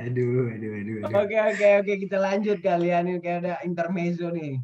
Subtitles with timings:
[0.00, 1.14] aduh, aduh, aduh, aduh.
[1.24, 1.92] Oke, oke, oke.
[2.06, 3.10] Kita lanjut kalian.
[3.10, 4.60] Ini kayak ada intermezzo nih.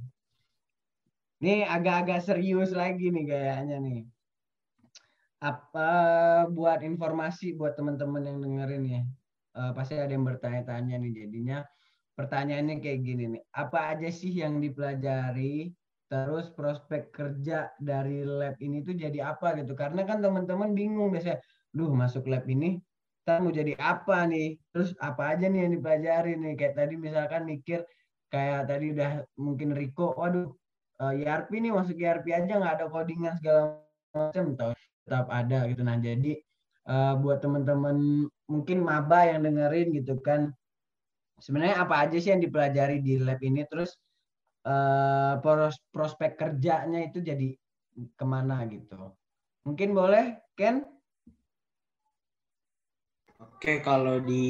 [1.43, 4.01] Ini agak-agak serius lagi nih kayaknya nih.
[5.43, 5.91] Apa
[6.47, 9.03] buat informasi buat teman-teman yang dengerin ya.
[9.53, 11.59] Uh, pasti ada yang bertanya-tanya nih jadinya
[12.15, 13.43] pertanyaannya kayak gini nih.
[13.51, 15.75] Apa aja sih yang dipelajari
[16.13, 21.41] terus prospek kerja dari lab ini tuh jadi apa gitu karena kan teman-teman bingung biasanya
[21.73, 22.77] duh masuk lab ini
[23.23, 24.59] kita mau jadi apa nih?
[24.75, 26.53] Terus apa aja nih yang dipelajari nih?
[26.59, 27.87] Kayak tadi misalkan mikir
[28.35, 30.51] kayak tadi udah mungkin Riko waduh
[30.99, 33.79] uh, eh, ERP nih masuk ERP aja nggak ada codingan segala
[34.11, 35.83] macam tetap ada gitu.
[35.87, 36.33] Nah jadi
[36.91, 40.51] uh, buat teman-teman mungkin maba yang dengerin gitu kan
[41.39, 43.63] sebenarnya apa aja sih yang dipelajari di lab ini?
[43.71, 43.95] Terus
[44.67, 45.39] uh,
[45.95, 47.55] prospek kerjanya itu jadi
[48.19, 49.15] ke mana gitu.
[49.63, 50.83] Mungkin boleh, Ken?
[53.43, 54.47] Oke, kalau di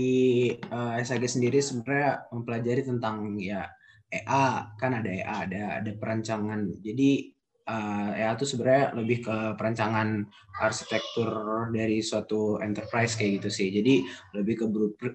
[0.69, 3.65] uh, eh, SAG sendiri sebenarnya mempelajari tentang ya
[4.13, 6.69] EA, kan ada EA, ada ada perancangan.
[6.85, 7.33] Jadi
[7.65, 10.29] uh, ya itu sebenarnya lebih ke perancangan
[10.61, 11.33] arsitektur
[11.73, 13.69] dari suatu enterprise kayak gitu sih.
[13.73, 14.05] Jadi
[14.37, 14.67] lebih ke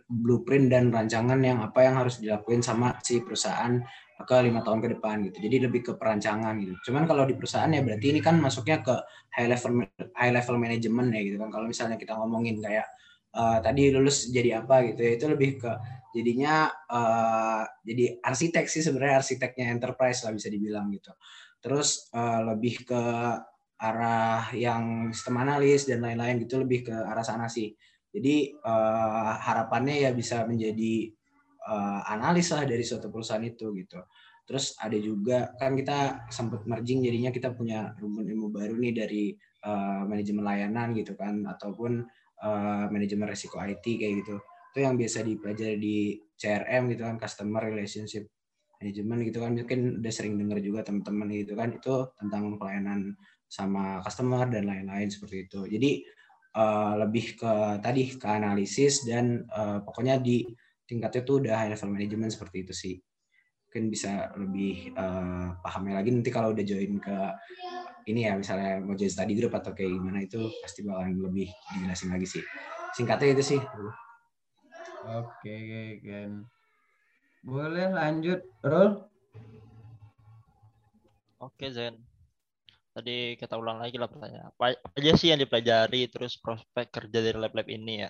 [0.09, 3.77] blueprint dan rancangan yang apa yang harus dilakuin sama si perusahaan
[4.17, 5.37] ke lima tahun ke depan gitu.
[5.45, 6.73] Jadi lebih ke perancangan gitu.
[6.89, 8.97] Cuman kalau di perusahaan ya berarti ini kan masuknya ke
[9.37, 9.85] high level
[10.17, 11.49] high level management ya gitu kan.
[11.53, 12.89] Kalau misalnya kita ngomongin kayak
[13.37, 15.11] uh, tadi lulus jadi apa gitu ya.
[15.13, 15.71] Itu lebih ke
[16.17, 21.13] jadinya uh, jadi arsitek sih sebenarnya arsiteknya enterprise lah bisa dibilang gitu.
[21.61, 23.01] Terus uh, lebih ke
[23.77, 27.77] arah yang sistem analis dan lain-lain gitu lebih ke arah sana sih.
[28.09, 31.13] Jadi uh, harapannya ya bisa menjadi
[31.69, 34.01] uh, analis lah dari suatu perusahaan itu gitu.
[34.47, 39.23] Terus ada juga kan kita sempat merging jadinya kita punya rumpun ilmu baru nih dari
[39.67, 42.07] uh, manajemen layanan gitu kan ataupun
[42.43, 44.35] uh, manajemen resiko IT kayak gitu.
[44.73, 45.97] Itu yang biasa dipelajari di
[46.37, 48.29] CRM gitu kan customer relationship
[48.77, 49.51] manajemen gitu kan.
[49.57, 53.17] Mungkin udah sering dengar juga teman-teman gitu kan itu tentang pelayanan
[53.47, 55.65] sama customer dan lain-lain seperti itu.
[55.65, 55.91] Jadi
[56.57, 60.43] uh, lebih ke tadi ke analisis dan uh, pokoknya di
[60.87, 62.95] tingkatnya tuh udah high level management seperti itu sih.
[63.67, 67.17] Mungkin bisa lebih uh, pahamnya lagi nanti kalau udah join ke
[68.07, 72.09] ini ya misalnya mau join study group atau kayak gimana itu pasti bakalan lebih dijelasin
[72.11, 72.43] lagi sih
[72.95, 73.61] singkatnya itu sih
[75.07, 75.57] oke
[76.03, 76.47] kan
[77.47, 79.07] boleh lanjut, Rul.
[81.39, 81.95] Oke, Zen.
[82.91, 84.51] Tadi kita ulang lagi lah pertanyaan.
[84.51, 88.09] Apa, aja sih yang dipelajari terus prospek kerja dari lab-lab ini ya?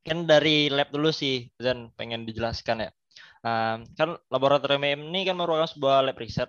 [0.00, 2.90] Kan dari lab dulu sih, Zen pengen dijelaskan ya.
[3.44, 6.48] Um, kan laboratorium ini kan merupakan sebuah lab riset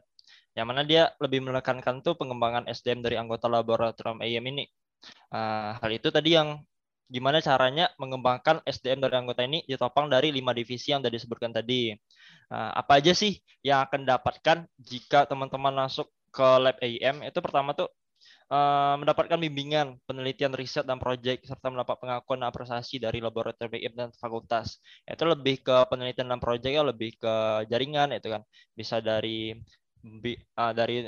[0.60, 4.68] yang mana dia lebih menekankan tuh pengembangan SDM dari anggota laboratorium AM ini.
[5.32, 6.60] Uh, hal itu tadi yang
[7.08, 11.96] gimana caranya mengembangkan SDM dari anggota ini ditopang dari lima divisi yang tadi disebutkan tadi.
[12.52, 17.24] Nah, apa aja sih yang akan dapatkan jika teman-teman masuk ke lab AIM?
[17.24, 17.90] Itu pertama tuh
[18.54, 24.10] uh, mendapatkan bimbingan, penelitian riset dan proyek serta mendapat pengakuan apresiasi dari laboratorium AIM dan
[24.18, 24.78] fakultas.
[25.06, 27.34] Itu lebih ke penelitian dan proyeknya lebih ke
[27.70, 28.42] jaringan itu kan.
[28.78, 29.58] Bisa dari
[30.04, 31.08] uh, dari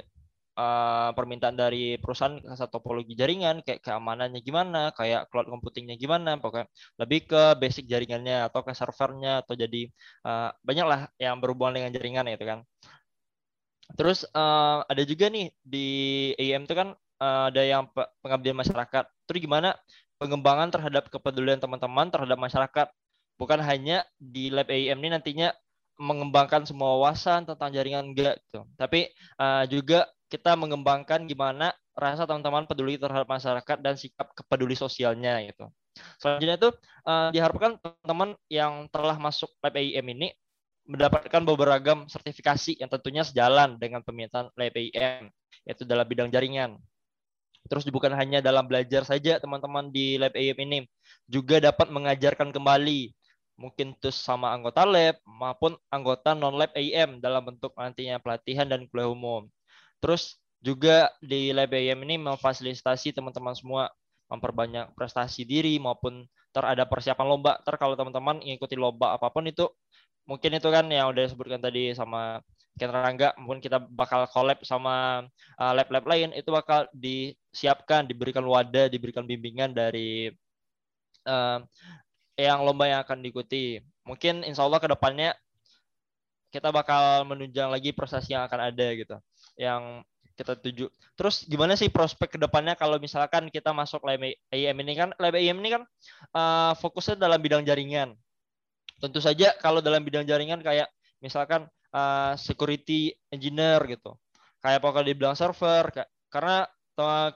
[0.57, 6.67] uh, permintaan dari perusahaan satu topologi jaringan kayak keamanannya gimana, kayak cloud computingnya gimana, pokoknya
[6.99, 9.87] lebih ke basic jaringannya atau ke servernya atau jadi
[10.27, 12.59] uh, banyak lah yang berhubungan dengan jaringan itu kan.
[13.95, 15.87] Terus uh, ada juga nih di
[16.39, 17.87] AM itu kan uh, ada yang
[18.23, 19.05] pengabdian masyarakat.
[19.27, 19.75] Terus gimana
[20.15, 22.87] pengembangan terhadap kepedulian teman-teman terhadap masyarakat.
[23.35, 25.49] Bukan hanya di lab AM ini nantinya
[26.01, 28.65] mengembangkan semua wawasan tentang jaringan enggak gitu.
[28.73, 35.37] Tapi uh, juga kita mengembangkan gimana rasa teman-teman peduli terhadap masyarakat dan sikap kepeduli sosialnya
[35.45, 35.69] gitu.
[36.17, 36.69] Selanjutnya itu
[37.05, 40.33] uh, diharapkan teman-teman yang telah masuk lab AIM ini
[40.89, 45.29] mendapatkan beberapa sertifikasi yang tentunya sejalan dengan permintaan lab AIM
[45.67, 46.81] yaitu dalam bidang jaringan.
[47.69, 50.79] Terus bukan hanya dalam belajar saja teman-teman di lab AIM ini
[51.29, 53.13] juga dapat mengajarkan kembali
[53.61, 58.89] mungkin terus sama anggota lab maupun anggota non lab AIM dalam bentuk nantinya pelatihan dan
[58.89, 59.45] kuliah umum.
[60.01, 63.93] Terus juga di LBM ini memfasilitasi teman-teman semua
[64.33, 67.61] memperbanyak prestasi diri maupun ter ada persiapan lomba.
[67.61, 69.69] Ter kalau teman-teman mengikuti lomba apa pun itu
[70.25, 72.41] mungkin itu kan yang udah disebutkan tadi sama
[72.79, 75.27] Ken Rangga, mungkin kita bakal collab sama
[75.59, 80.31] uh, lab-lab lain itu bakal disiapkan, diberikan wadah, diberikan bimbingan dari
[81.27, 81.59] uh,
[82.41, 83.79] yang lomba yang akan diikuti.
[84.03, 85.37] Mungkin insya Allah ke depannya
[86.51, 89.15] kita bakal menunjang lagi prestasi yang akan ada gitu
[89.55, 90.03] yang
[90.35, 90.89] kita tuju.
[91.15, 94.19] Terus gimana sih prospek ke depannya kalau misalkan kita masuk lab
[94.51, 95.83] IM ini kan lab IM ini kan
[96.35, 98.17] uh, fokusnya dalam bidang jaringan.
[99.01, 100.85] tentu saja kalau dalam bidang jaringan kayak
[101.25, 104.13] misalkan uh, security engineer gitu
[104.61, 105.89] kayak pokoknya di bidang server
[106.29, 106.69] karena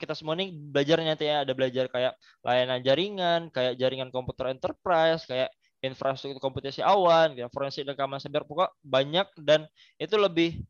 [0.01, 1.41] kita semua ini belajar nanti ya.
[1.41, 2.13] Ada belajar kayak
[2.45, 5.49] layanan jaringan kayak jaringan komputer enterprise kayak
[5.85, 9.69] infrastruktur komputasi awan kayak forensik keamanan cyber pokok banyak dan
[10.01, 10.65] itu lebih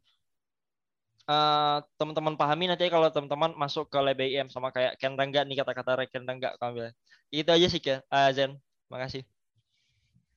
[1.29, 5.63] uh, teman-teman pahami nanti kalau teman-teman masuk ke lab IM sama kayak Ken Rangga nih
[5.63, 6.91] kata-kata Ken Rangga kamu
[7.31, 8.57] itu aja sih Ken uh, Zen
[8.91, 9.23] makasih.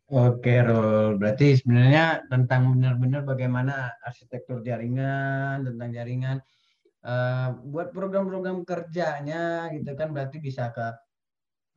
[0.08, 1.20] Oke, Rul.
[1.20, 6.40] Berarti sebenarnya tentang benar-benar bagaimana arsitektur jaringan, tentang jaringan,
[7.04, 10.86] uh, buat program-program kerjanya gitu kan berarti bisa ke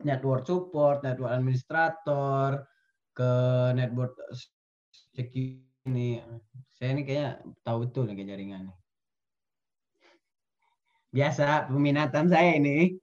[0.01, 2.65] network support, network administrator,
[3.13, 3.31] ke
[3.77, 4.17] network
[5.13, 6.21] security ini.
[6.77, 7.29] Saya ini kayaknya
[7.61, 8.73] tahu betul nih jaringan.
[11.11, 12.97] Biasa peminatan saya ini.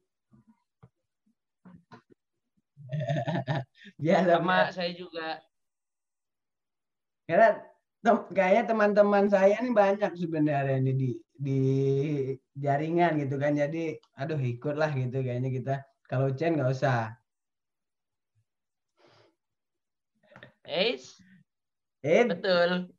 [4.03, 5.39] Biasa sama saya juga.
[7.29, 7.61] Karena
[8.33, 11.63] kayaknya teman-teman saya ini banyak sebenarnya ini di di
[12.59, 13.55] jaringan gitu kan.
[13.55, 15.75] Jadi aduh ikutlah gitu kayaknya kita.
[16.11, 17.15] Kalau Chen nggak usah.
[22.03, 22.93] Eh, betul.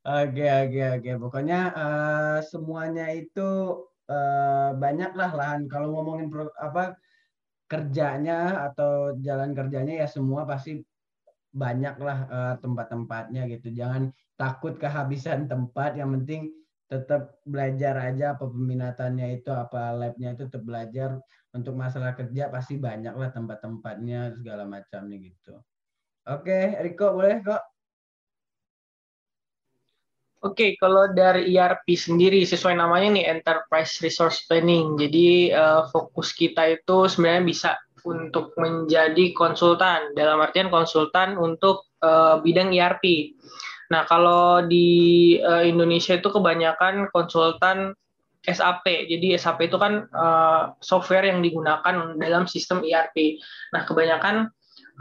[0.00, 1.10] Oke oke oke.
[1.20, 3.48] Pokoknya uh, semuanya itu
[4.08, 5.68] uh, banyak lah lahan.
[5.68, 6.96] Kalau ngomongin pro, apa
[7.68, 10.80] kerjanya atau jalan kerjanya ya semua pasti
[11.52, 13.76] banyak lah uh, tempat-tempatnya gitu.
[13.76, 14.08] Jangan
[14.40, 16.00] takut kehabisan tempat.
[16.00, 16.42] Yang penting
[16.88, 21.20] tetap belajar aja apa peminatannya itu apa labnya itu tetap belajar
[21.54, 25.54] untuk masalah kerja pasti banyak lah tempat-tempatnya segala macamnya gitu.
[26.26, 27.62] Oke, Riko boleh kok.
[30.40, 34.96] Oke, okay, kalau dari ERP sendiri sesuai namanya nih Enterprise Resource Planning.
[34.96, 37.70] Jadi uh, fokus kita itu sebenarnya bisa
[38.08, 43.36] untuk menjadi konsultan dalam artian konsultan untuk uh, bidang ERP.
[43.90, 47.98] Nah, kalau di uh, Indonesia itu kebanyakan konsultan
[48.46, 49.10] SAP.
[49.10, 53.42] Jadi SAP itu kan uh, software yang digunakan dalam sistem ERP.
[53.74, 54.48] Nah, kebanyakan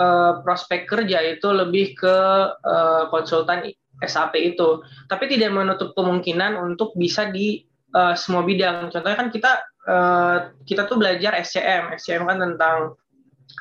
[0.01, 2.18] uh, prospek kerja itu lebih ke
[2.51, 3.69] uh, konsultan
[4.01, 4.81] SAP itu.
[5.07, 7.63] Tapi tidak menutup kemungkinan untuk bisa di
[7.94, 8.89] uh, semua bidang.
[8.89, 9.51] Contohnya kan kita
[9.88, 11.95] uh, kita tuh belajar SCM.
[11.95, 12.77] SCM kan tentang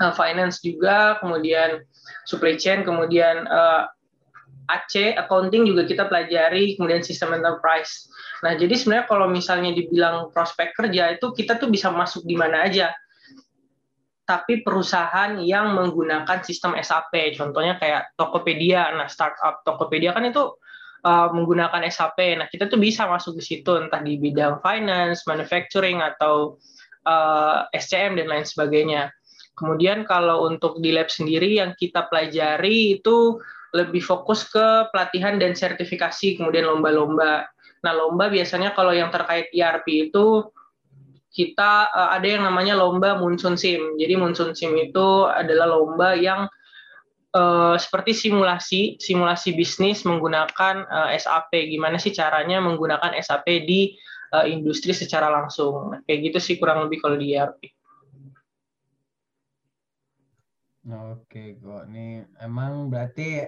[0.00, 1.84] uh, finance juga, kemudian
[2.24, 3.86] supply chain, kemudian uh,
[4.68, 8.12] AC accounting juga kita pelajari, kemudian sistem enterprise.
[8.44, 12.68] Nah, jadi sebenarnya kalau misalnya dibilang prospek kerja itu kita tuh bisa masuk di mana
[12.68, 12.92] aja
[14.28, 17.32] tapi perusahaan yang menggunakan sistem SAP.
[17.32, 18.92] Contohnya kayak Tokopedia.
[18.92, 20.52] Nah, startup Tokopedia kan itu
[21.00, 22.36] uh, menggunakan SAP.
[22.36, 26.60] Nah, kita tuh bisa masuk di situ entah di bidang finance, manufacturing atau
[27.08, 29.08] uh, SCM dan lain sebagainya.
[29.56, 33.40] Kemudian kalau untuk di lab sendiri yang kita pelajari itu
[33.76, 37.48] lebih fokus ke pelatihan dan sertifikasi, kemudian lomba-lomba.
[37.84, 40.48] Nah, lomba biasanya kalau yang terkait ERP itu
[41.28, 44.00] kita uh, ada yang namanya lomba Munsun Sim.
[44.00, 46.48] Jadi Munsun Sim itu adalah lomba yang
[47.36, 51.52] uh, seperti simulasi simulasi bisnis menggunakan uh, SAP.
[51.68, 53.94] Gimana sih caranya menggunakan SAP di
[54.32, 55.94] uh, industri secara langsung.
[55.94, 57.60] Nah, kayak gitu sih kurang lebih kalau di ERP.
[60.88, 63.44] Oke, kok ini emang berarti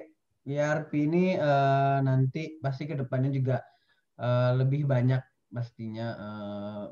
[0.48, 3.60] ERP ini uh, nanti pasti ke depannya juga
[4.16, 5.20] uh, lebih banyak
[5.52, 6.84] pastinya uh,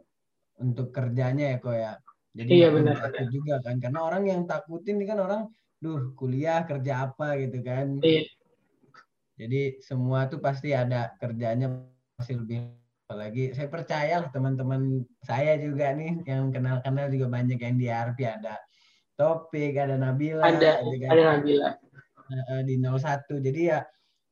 [0.60, 1.92] untuk kerjanya ya kok ya.
[2.36, 5.42] Jadi iya, benar, takut juga kan karena orang yang takutin ini kan orang
[5.80, 7.98] duh kuliah kerja apa gitu kan.
[8.04, 8.28] Iya.
[9.38, 11.72] Jadi semua tuh pasti ada kerjanya
[12.18, 12.74] pasti lebih
[13.08, 18.20] apalagi saya percaya lah teman-teman saya juga nih yang kenal-kenal juga banyak yang di RP
[18.28, 18.60] ada
[19.18, 21.70] Topik, ada Nabila, ada, ada, ada Nabila
[22.64, 23.26] di 01.
[23.40, 23.80] Jadi ya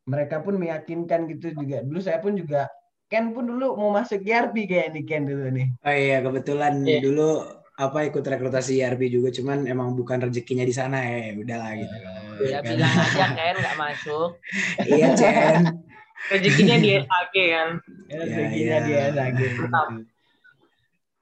[0.06, 1.82] mereka pun meyakinkan gitu juga.
[1.82, 2.70] Dulu saya pun juga
[3.06, 5.66] Ken pun dulu mau masuk ERP kayak nih Ken dulu nih.
[5.86, 6.98] Oh iya kebetulan yeah.
[6.98, 7.38] dulu
[7.78, 11.96] apa ikut rekrutasi ERP juga cuman emang bukan rezekinya di sana ya, ya udahlah gitu.
[12.02, 12.66] Uh, ya kan.
[12.74, 14.28] bilang aja Ken nggak masuk.
[14.90, 15.54] iya Ken.
[16.34, 17.68] rezekinya di SAG kan.
[18.10, 19.34] Ya, rezekinya ya, di SAG.
[19.38, 19.62] Gitu.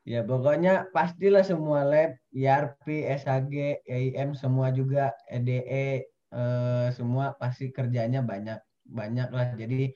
[0.04, 8.20] Ya pokoknya pastilah semua lab ERP, SAG, EIM semua juga EDE eh, semua pasti kerjanya
[8.20, 9.48] banyak banyak lah.
[9.56, 9.94] Jadi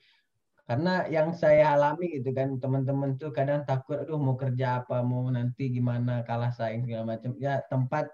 [0.69, 5.25] karena yang saya alami gitu kan teman-teman tuh kadang takut aduh mau kerja apa mau
[5.33, 8.05] nanti gimana kalah saing segala macam ya tempat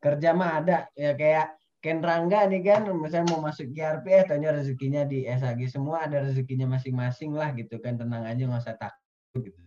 [0.00, 0.78] kerja mah ada.
[0.96, 5.64] Ya kayak Ken Rangga nih kan misalnya mau masuk GRP eh tanya rezekinya di SAG
[5.68, 9.60] semua ada rezekinya masing-masing lah gitu kan tenang aja nggak usah takut gitu.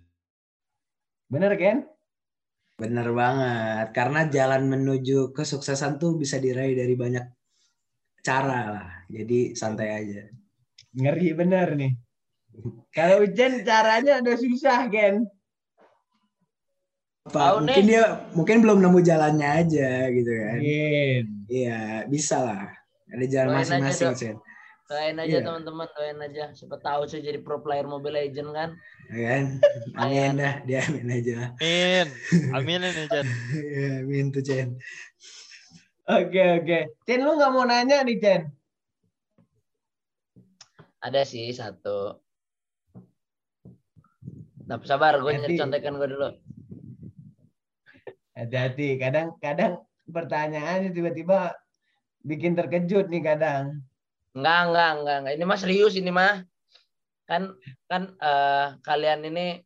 [1.29, 1.89] Bener Ken?
[2.77, 3.87] Bener banget.
[3.97, 7.25] Karena jalan menuju kesuksesan tuh bisa diraih dari banyak
[8.23, 8.87] cara lah.
[9.07, 10.23] Jadi santai aja.
[10.95, 11.93] Ngeri bener nih.
[12.89, 15.25] Kalau hujan caranya udah susah, Ken.
[17.23, 17.89] Apa, Tahu mungkin nih.
[17.89, 18.03] dia
[18.35, 20.57] mungkin belum nemu jalannya aja gitu kan.
[20.59, 21.25] Ken.
[21.47, 22.63] Iya, bisa lah.
[23.09, 24.11] Ada jalan masing-masing.
[24.13, 24.35] Chen.
[24.83, 25.45] Doain aja Iya.
[25.47, 26.51] teman-teman, doain aja.
[26.51, 28.69] Siapa tahu saya jadi pro player Mobile Legend kan.
[29.09, 29.43] Ya kan?
[30.03, 31.55] Amin dah, dia amin aja.
[31.55, 32.07] Amin.
[32.59, 33.27] Amin ini Chen.
[33.55, 34.67] Iya, amin tuh, Chen.
[36.03, 36.79] Oke, oke.
[37.07, 38.41] Chen, lu nggak mau nanya nih, Chen?
[40.99, 42.19] Ada sih satu.
[44.67, 45.55] Nah, sabar, gue Hati.
[45.55, 46.29] contekan gue dulu.
[48.35, 48.99] Hati-hati.
[48.99, 51.55] Kadang-kadang pertanyaannya tiba-tiba
[52.23, 53.83] bikin terkejut nih kadang.
[54.35, 55.33] Enggak, enggak, enggak, enggak.
[55.39, 56.43] Ini mah serius ini mah.
[57.23, 57.55] Kan
[57.87, 59.63] kan eh, kalian ini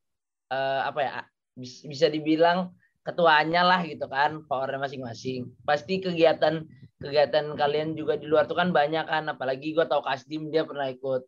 [0.53, 1.21] eh, apa ya?
[1.57, 2.77] bis- Bisa dibilang
[3.07, 5.47] ketuanya lah gitu kan, powernya masing-masing.
[5.63, 6.67] Pasti kegiatan
[6.99, 10.91] kegiatan kalian juga di luar tuh kan banyak kan, apalagi gue tahu Kasdim dia pernah
[10.91, 11.21] ikut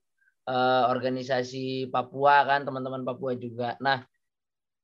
[0.52, 3.80] eh, organisasi Papua kan, teman-teman Papua juga.
[3.80, 4.04] Nah,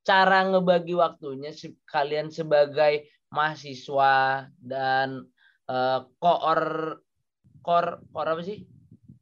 [0.05, 5.25] cara ngebagi waktunya se- kalian sebagai mahasiswa dan
[5.67, 6.61] eh, koor
[7.65, 8.63] kor kor apa sih?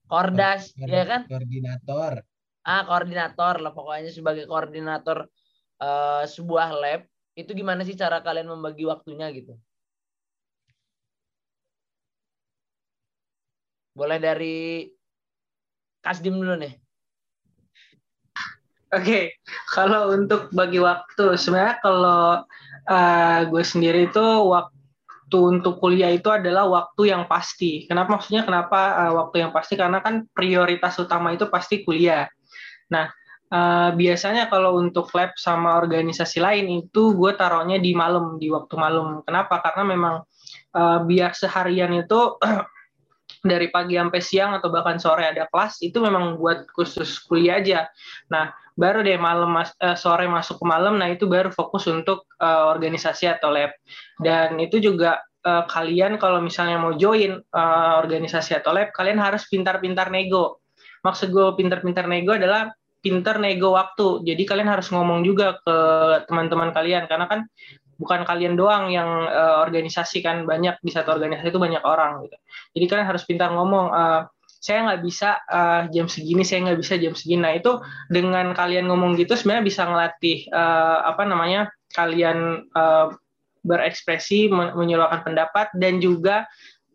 [0.06, 1.22] Kordas, ya kan?
[1.25, 2.22] Koordinator.
[2.63, 5.27] ah koordinator lah pokoknya sebagai koordinator
[5.84, 7.01] eh, sebuah lab
[7.33, 9.57] itu gimana sih cara kalian membagi waktunya gitu
[13.93, 14.89] boleh dari
[16.03, 16.73] Kasdim dulu nih
[18.93, 19.41] Oke,
[19.73, 22.45] kalau untuk bagi waktu, sebenarnya kalau
[22.85, 24.21] eh, gue sendiri itu
[24.53, 27.89] waktu untuk kuliah itu adalah waktu yang pasti.
[27.89, 29.73] Kenapa maksudnya kenapa eh, waktu yang pasti?
[29.81, 32.29] Karena kan prioritas utama itu pasti kuliah.
[32.93, 33.09] Nah,
[33.53, 38.74] eh, biasanya kalau untuk lab sama organisasi lain itu gue taruhnya di malam, di waktu
[38.74, 39.22] malam.
[39.22, 39.62] Kenapa?
[39.62, 40.15] Karena memang
[40.74, 42.41] eh, biar seharian itu
[43.50, 47.88] dari pagi sampai siang atau bahkan sore ada kelas itu memang buat khusus kuliah aja.
[48.33, 52.25] Nah, baru deh malam mas- eh, sore masuk ke malam nah itu baru fokus untuk
[52.41, 53.72] eh, organisasi atau lab
[54.22, 60.07] dan itu juga kalian kalau misalnya mau join eh, organisasi atau lab kalian harus pintar-pintar
[60.10, 60.63] nego
[61.03, 62.72] maksud gue pintar-pintar nego adalah
[63.03, 64.24] pintar nego waktu.
[64.24, 65.77] Jadi kalian harus ngomong juga ke
[66.31, 67.05] teman-teman kalian.
[67.12, 67.43] Karena kan
[68.00, 70.48] bukan kalian doang yang eh, organisasi kan.
[70.48, 72.38] Banyak di satu organisasi itu banyak orang gitu.
[72.79, 74.22] Jadi kalian harus pintar ngomong eh,
[74.63, 77.43] saya nggak bisa eh, jam segini saya nggak bisa jam segini.
[77.43, 83.07] Nah itu dengan kalian ngomong gitu sebenarnya bisa ngelatih eh, apa namanya kalian eh,
[83.63, 86.48] berekspresi men- menyuarakan pendapat dan juga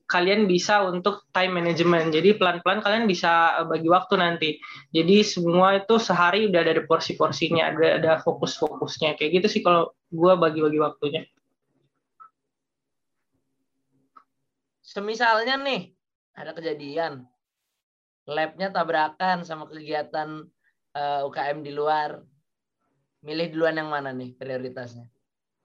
[0.08, 2.16] kalian bisa untuk time management.
[2.16, 4.50] Jadi pelan-pelan kalian bisa eh, bagi waktu nanti.
[4.90, 9.20] Jadi semua itu sehari udah ada porsi-porsinya ada ada fokus-fokusnya.
[9.20, 11.22] Kayak gitu sih kalau gue bagi-bagi waktunya.
[14.80, 15.92] Semisalnya nih
[16.32, 17.28] ada kejadian.
[18.24, 20.48] Labnya tabrakan sama kegiatan
[20.96, 22.24] eh, UKM di luar.
[23.18, 25.04] Milih duluan yang mana nih prioritasnya?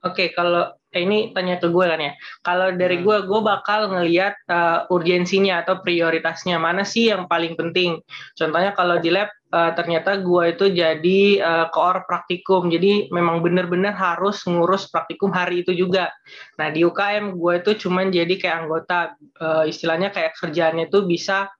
[0.04, 2.12] Oke, kalau eh, ini tanya ke gue kan ya.
[2.46, 3.04] Kalau dari Hmm.
[3.04, 7.98] gue, gue bakal ngelihat uh, urgensinya atau prioritasnya mana sih yang paling penting.
[8.38, 13.98] Contohnya kalau di lab uh, ternyata gue itu jadi uh, koor praktikum, jadi memang benar-benar
[13.98, 16.14] harus ngurus praktikum hari itu juga.
[16.62, 21.50] Nah di UKM gue itu cuman jadi kayak anggota, uh, istilahnya kayak kerjaannya itu bisa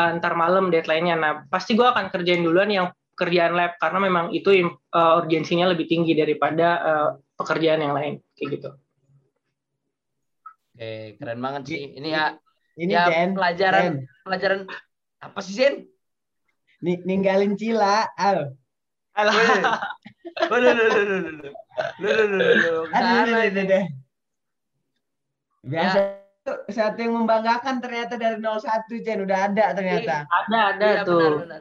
[0.00, 1.16] uh, ntar malam deadline-nya.
[1.20, 4.54] Nah pasti gue akan kerjain duluan yang kerjaan lab karena memang itu
[4.94, 8.70] uh, urgensinya lebih tinggi daripada uh, pekerjaan yang lain kayak gitu.
[10.74, 12.34] oke keren banget sih ini ya
[12.74, 13.94] Ini ya Chen, pelajaran Chen.
[14.22, 14.58] pelajaran
[15.18, 15.74] apa sih Zen
[16.78, 18.54] Ni- ninggalin Cila, Al.
[19.18, 19.34] Waduh,
[20.46, 21.52] waduh, waduh, waduh, waduh.
[21.98, 23.84] Waduh, waduh, aduh.
[25.66, 25.98] Biasa
[26.38, 28.62] itu satu yang membanggakan ternyata dari 01
[29.02, 30.22] Chen udah ada ternyata.
[30.30, 31.18] Ada ada Iya, tuh.
[31.18, 31.60] benar, benar.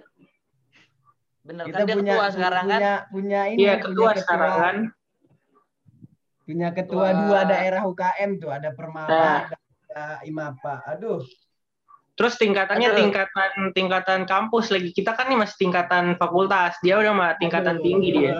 [1.41, 2.77] Benar Kita kan dia punya ketua sekarang kan?
[2.77, 4.75] punya punya ini Iya punya ketua sekarang kan.
[6.48, 9.42] Punya ketua Ketua- dua daerah UKM tuh ada Permata Nah.
[9.51, 10.80] ada Imapa.
[10.88, 11.20] Aduh.
[12.18, 13.00] Terus tingkatannya Aduh.
[13.04, 14.89] tingkatan tingkatan kampus lagi.
[14.96, 16.80] Kita kan nih masih tingkatan fakultas.
[16.82, 17.84] Dia udah mah tingkatan aduh.
[17.84, 18.34] tinggi dia.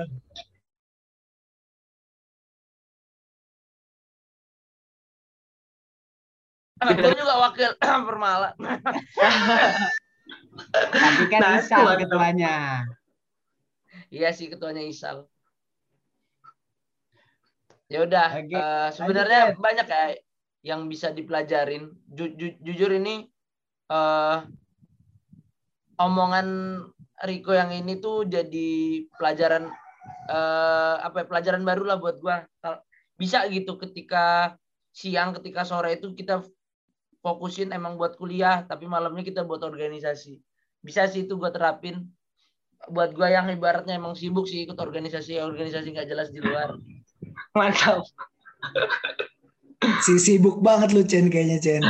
[6.78, 7.72] Ah, gue juga wakil
[8.08, 8.54] Permala.
[10.94, 12.86] Tapi kan Nah, Isal ketuanya.
[14.14, 15.26] Iya sih ketuanya Isal.
[17.88, 20.04] Ya udah, eh, sebenarnya banyak ya
[20.76, 21.88] yang bisa dipelajarin.
[22.12, 23.28] Ju- ju- jujur ini
[23.88, 24.38] eh
[25.98, 26.48] omongan
[27.18, 28.70] Riko yang ini tuh jadi
[29.18, 29.72] pelajaran
[30.30, 32.44] eh apa ya, pelajaran baru lah buat gua.
[33.18, 34.54] Bisa gitu ketika
[34.94, 36.44] siang, ketika sore itu kita
[37.24, 40.40] fokusin emang buat kuliah tapi malamnya kita buat organisasi
[40.86, 42.08] bisa sih itu gue terapin
[42.88, 46.78] buat gue yang ibaratnya emang sibuk sih ikut organisasi organisasi nggak jelas di luar
[47.54, 48.04] Mantap.
[50.02, 51.84] Si sibuk banget lu Chen kayaknya Chen.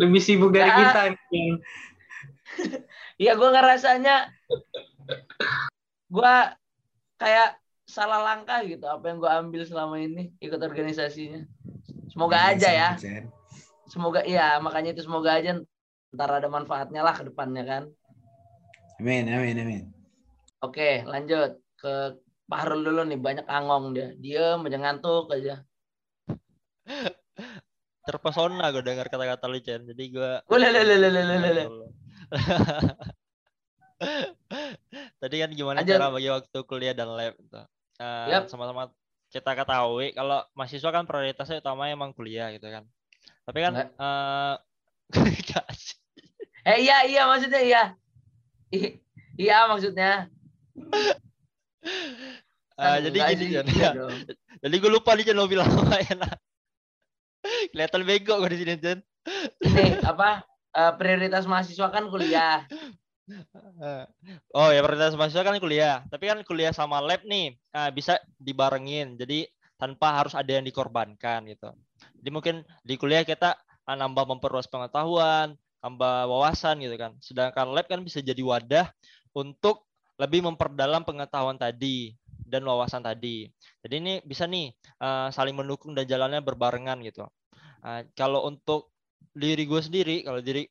[0.00, 0.76] Lebih sibuk dari Ya.
[0.80, 1.00] kita.
[1.30, 1.50] nih.
[3.16, 4.16] Iya gue ngerasanya
[6.08, 6.34] gue
[7.16, 11.44] kayak salah langkah gitu apa yang gue ambil selama ini ikut organisasinya.
[12.10, 12.90] Semoga aja ya.
[12.96, 13.28] Chen.
[13.86, 15.60] Semoga iya makanya itu semoga aja
[16.14, 17.82] ntar ada manfaatnya lah ke depannya kan.
[19.02, 19.82] Amin, amin, amin.
[20.62, 24.08] Oke lanjut ke Pak Harul dulu nih banyak angong dia.
[24.14, 25.64] Diem aja ngantuk aja.
[28.04, 29.88] Terpesona gue dengar kata-kata lu Chen.
[29.88, 31.90] Jadi gue Boleh, boleh.
[35.16, 35.96] Tadi kan gimana Lanjut.
[35.96, 37.62] cara bagi waktu kuliah dan lab gitu.
[37.96, 38.52] Eh, Yap.
[38.52, 38.92] Sama-sama
[39.32, 42.84] kita ketahui kalau mahasiswa kan prioritasnya utama emang kuliah gitu kan.
[43.48, 43.88] Tapi kan Nggak.
[43.96, 44.54] eh.
[46.64, 47.82] Eh iya iya maksudnya iya.
[48.72, 48.96] I-
[49.36, 50.32] iya maksudnya.
[52.74, 53.92] Eh, jadi gini iya Ya.
[54.66, 56.34] Jadi gue lupa nih Chen mau bilang apa enak.
[57.70, 58.98] Kelihatan bego gue di sini Chen.
[59.62, 60.42] Nih apa
[60.74, 62.66] eh, prioritas mahasiswa kan kuliah.
[63.78, 64.04] Eh,
[64.52, 66.02] Oh ya prioritas mahasiswa kan kuliah.
[66.10, 69.14] Tapi kan kuliah sama lab nih eh, bisa dibarengin.
[69.14, 69.46] Jadi
[69.78, 71.70] tanpa harus ada yang dikorbankan gitu.
[72.18, 73.54] Jadi mungkin di kuliah kita
[73.86, 77.14] eh, nambah memperluas pengetahuan, tambah wawasan gitu kan.
[77.22, 78.90] Sedangkan lab kan bisa jadi wadah
[79.30, 79.86] untuk
[80.20, 83.50] lebih memperdalam pengetahuan tadi dan wawasan tadi.
[83.82, 87.26] Jadi ini bisa nih eh, saling mendukung dan jalannya berbarengan gitu.
[87.84, 88.94] Eh, kalau untuk
[89.34, 90.66] diri gue sendiri, kalau diri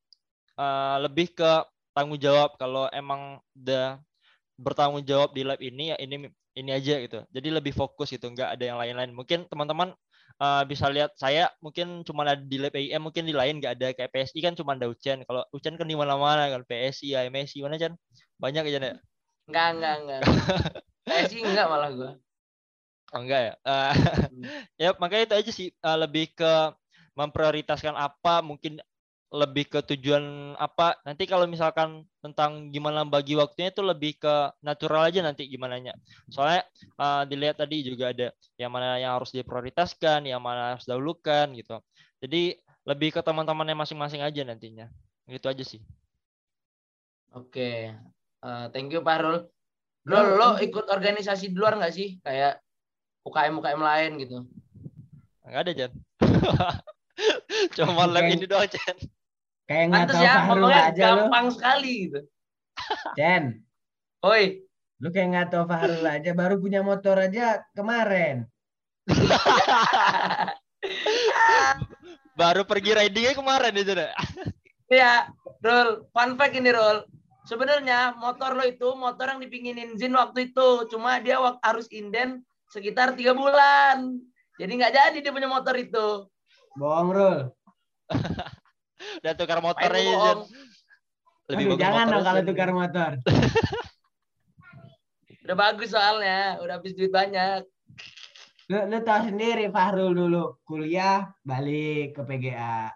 [0.59, 1.51] eh, lebih ke
[1.93, 2.57] tanggung jawab.
[2.57, 4.01] Kalau emang udah
[4.57, 7.19] bertanggung jawab di lab ini ya ini ini aja gitu.
[7.29, 9.11] Jadi lebih fokus gitu nggak ada yang lain-lain.
[9.13, 9.93] Mungkin teman-teman
[10.41, 13.87] uh, bisa lihat saya mungkin cuma ada di lab IM mungkin di lain nggak ada.
[13.97, 17.77] Kayak PSI kan cuma ada Ucen kalau Ucen kan di mana-mana kan PSI AMSI mana
[17.81, 17.93] Chan?
[18.41, 18.95] Banyak aja ya
[19.47, 20.21] Enggak enggak enggak.
[21.07, 22.11] Saya sih enggak malah gua.
[23.13, 23.53] oh, enggak ya?
[23.67, 23.93] Eh,
[24.87, 25.67] ya makanya itu aja sih.
[25.83, 26.53] Uh, lebih ke
[27.13, 28.81] memprioritaskan apa mungkin
[29.33, 30.95] lebih ke tujuan apa.
[31.03, 35.97] Nanti kalau misalkan tentang gimana bagi waktunya itu lebih ke natural aja nanti gimana nya
[36.31, 36.63] soalnya
[37.01, 41.81] uh, dilihat tadi juga ada yang mana yang harus diprioritaskan yang mana harus dahulukan gitu.
[42.21, 44.87] Jadi lebih ke teman-temannya masing-masing aja nantinya.
[45.25, 45.81] Gitu aja sih.
[47.33, 47.89] Oke.
[48.43, 49.47] Eh, thank you Pak Rul.
[50.03, 52.19] Rul, lo ikut organisasi di luar nggak sih?
[52.19, 52.59] Kayak
[53.23, 54.37] UKM UKM lain gitu.
[55.43, 55.91] nggak ada Jan
[57.75, 58.95] cuma lab ini doang Jan
[59.67, 62.19] Kayak nggak tahu ya, Fahrul ngomongnya aja gampang sekali gitu.
[63.15, 63.43] Chen,
[64.23, 64.43] Oi,
[64.99, 66.31] lu kayak nggak tahu Fahrul aja.
[66.35, 68.43] Baru punya motor aja kemarin.
[72.39, 74.11] baru pergi ridingnya kemarin itu deh
[74.91, 75.31] Iya,
[75.63, 76.07] Rul.
[76.11, 77.07] Fun fact ini, Rul.
[77.43, 80.87] Sebenarnya motor lo itu motor yang dipinginin Zin waktu itu.
[80.87, 82.39] Cuma dia harus inden
[82.71, 84.15] sekitar tiga bulan.
[84.55, 86.23] Jadi nggak jadi dia punya motor itu.
[86.79, 87.39] Bohong, Rul.
[89.19, 90.47] udah tukar motornya ya, bohong.
[91.51, 93.11] lebih Aduh, bagus jangan dong kalau tukar motor.
[95.43, 96.55] Udah bagus soalnya.
[96.63, 97.67] Udah habis duit banyak.
[98.71, 102.87] Lu, lu tahu sendiri Fahrul dulu kuliah balik ke PGA.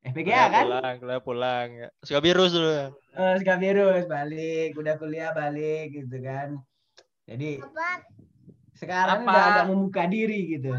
[0.00, 0.64] Eh PGA Kuliah kan?
[0.64, 1.68] pulang kuliah pulang
[2.00, 6.58] suka virus dulu Eh, suka virus balik, udah kuliah balik gitu kan.
[7.30, 7.62] Jadi
[8.74, 9.30] sekarang Apa?
[9.30, 10.74] udah agak membuka diri gitu.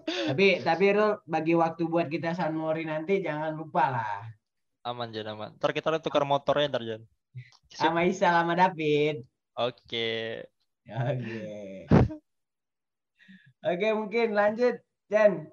[0.00, 4.16] Tapi tapi Rul bagi waktu buat kita San Mori nanti jangan lupa lah.
[4.80, 7.02] aman Jan aman ntar kita tukar motornya ntar Jan.
[7.68, 9.20] Sama Isa sama David.
[9.60, 10.48] oke
[10.90, 11.86] Oke.
[13.60, 14.80] Oke, mungkin lanjut,
[15.12, 15.52] Jen.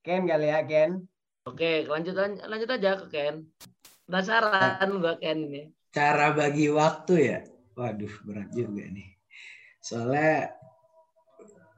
[0.00, 1.04] Ken kali ya, Ken.
[1.46, 3.46] Oke, lanjut lanjut aja ke Ken.
[4.02, 5.70] Penasaran gua Ken ini.
[5.94, 7.38] Cara bagi waktu ya,
[7.78, 9.14] waduh berat juga nih.
[9.78, 10.50] Soalnya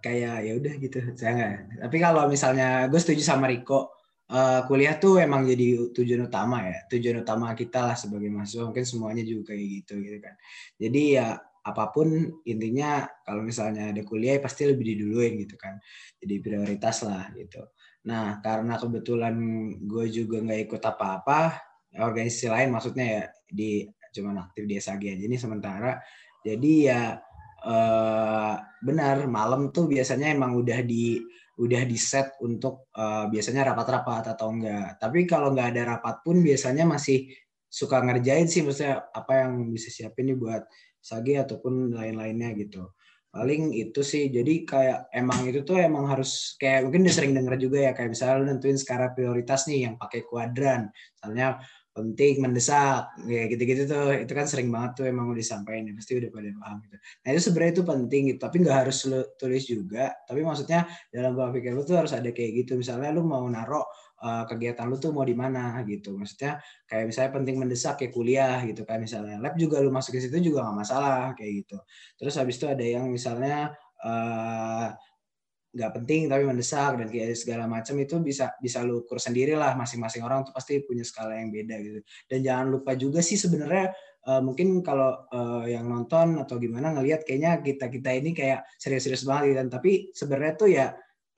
[0.01, 1.69] kayak ya udah gitu, saya.
[1.85, 3.93] Tapi kalau misalnya gue setuju sama Riko,
[4.33, 8.65] eh, kuliah tuh emang jadi tujuan utama ya, tujuan utama kita lah sebagai mahasiswa.
[8.65, 10.35] Mungkin semuanya juga kayak gitu gitu kan.
[10.81, 11.37] Jadi ya
[11.69, 12.09] apa pun
[12.49, 15.77] intinya kalau misalnya ada kuliah ya pasti lebih diduluin gitu kan.
[16.17, 17.61] Jadi prioritas lah gitu.
[18.07, 19.35] Nah karena kebetulan
[19.83, 21.59] gue juga nggak ikut apa-apa,
[21.99, 25.93] organisasi lain maksudnya ya di cuman aktif di SAG aja nih sementara.
[26.45, 27.19] Jadi ya
[27.67, 31.19] eh, benar malam tuh biasanya emang udah di
[31.59, 35.01] udah di set untuk eh, biasanya rapat-rapat atau enggak.
[35.03, 37.27] Tapi kalau nggak ada rapat pun biasanya masih
[37.69, 40.63] suka ngerjain sih maksudnya apa yang bisa siapin nih buat
[41.05, 42.89] SAG ataupun lain-lainnya gitu.
[43.39, 47.55] Paling itu sih jadi kayak emang itu tuh emang harus kayak mungkin udah sering denger
[47.63, 51.63] juga ya kayak misalnya lu nentuin skala prioritas nih yang pakai kuadran misalnya
[51.99, 56.13] penting mendesak ya gitu-gitu tuh itu kan sering banget tuh emang udah disampaikan ya pasti
[56.15, 56.97] udah pada paham gitu.
[56.99, 61.35] Nah itu sebenarnya itu penting gitu tapi nggak harus lu tulis juga tapi maksudnya dalam
[61.35, 62.79] pola pikir lu tuh harus ada kayak gitu.
[62.79, 63.83] Misalnya lu mau naruh
[64.23, 66.15] uh, kegiatan lu tuh mau di mana gitu.
[66.19, 68.99] Maksudnya kayak misalnya penting mendesak kayak kuliah gitu kan.
[69.03, 71.77] Misalnya lab juga lu masukin situ juga nggak masalah kayak gitu.
[72.19, 74.91] Terus habis itu ada yang misalnya uh,
[75.69, 79.77] nggak penting tapi mendesak dan kayak segala macam itu bisa bisa lu ukur sendiri lah
[79.77, 82.01] masing-masing orang tuh pasti punya skala yang beda gitu.
[82.27, 83.93] Dan jangan lupa juga sih sebenarnya
[84.27, 89.29] uh, mungkin kalau uh, yang nonton atau gimana ngelihat kayaknya kita kita ini kayak serius-serius
[89.29, 89.61] banget gitu.
[89.69, 90.87] tapi sebenarnya tuh ya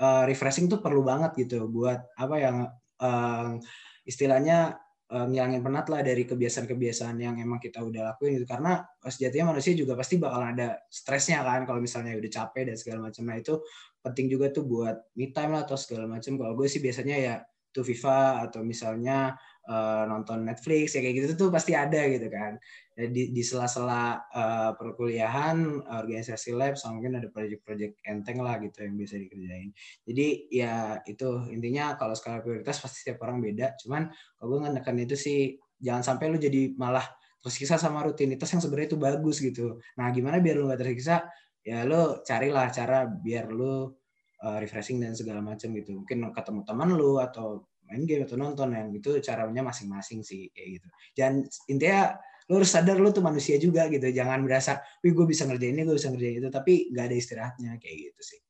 [0.01, 2.57] uh, refreshing tuh perlu banget gitu buat apa yang
[2.99, 3.61] uh,
[4.09, 4.81] istilahnya
[5.13, 8.49] uh, ngilangin penat lah dari kebiasaan-kebiasaan yang emang kita udah lakuin gitu.
[8.49, 13.11] Karena sejatinya manusia juga pasti bakal ada stresnya kan kalau misalnya udah capek dan segala
[13.11, 13.23] macam.
[13.29, 13.55] Nah itu
[14.01, 16.41] penting juga tuh buat me time lah atau segala macam.
[16.41, 17.35] Kalau gue sih biasanya ya
[17.71, 19.37] tuh FIFA atau misalnya
[19.69, 22.57] uh, nonton Netflix ya kayak gitu tuh pasti ada gitu kan.
[23.01, 25.57] Di, di sela-sela uh, perkuliahan
[25.89, 29.73] organisasi lab sama mungkin ada project-project enteng lah gitu yang bisa dikerjain.
[30.05, 33.73] Jadi ya itu intinya kalau skala prioritas pasti setiap orang beda.
[33.81, 37.05] Cuman kalau gue ngenekan itu sih jangan sampai lu jadi malah
[37.41, 39.81] tersiksa sama rutinitas yang sebenarnya itu bagus gitu.
[39.97, 41.25] Nah gimana biar lu gak tersiksa?
[41.65, 43.97] Ya lu carilah cara biar lu
[44.45, 46.05] uh, refreshing dan segala macam gitu.
[46.05, 50.79] Mungkin ketemu teman lu atau main game atau nonton yang itu caranya masing-masing sih kayak
[50.79, 50.89] gitu.
[51.19, 52.15] Dan intinya
[52.47, 54.07] lu harus sadar lu tuh manusia juga gitu.
[54.15, 57.71] Jangan merasa, wih gue bisa ngerjain ini, gue bisa ngerjain itu, tapi nggak ada istirahatnya
[57.83, 58.41] kayak gitu sih.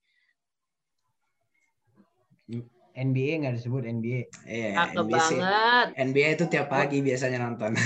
[3.01, 4.23] NBA nggak disebut NBA.
[4.45, 5.39] Iya, yeah, NBA sih.
[5.41, 5.89] banget.
[5.97, 7.73] NBA itu tiap pagi biasanya nonton.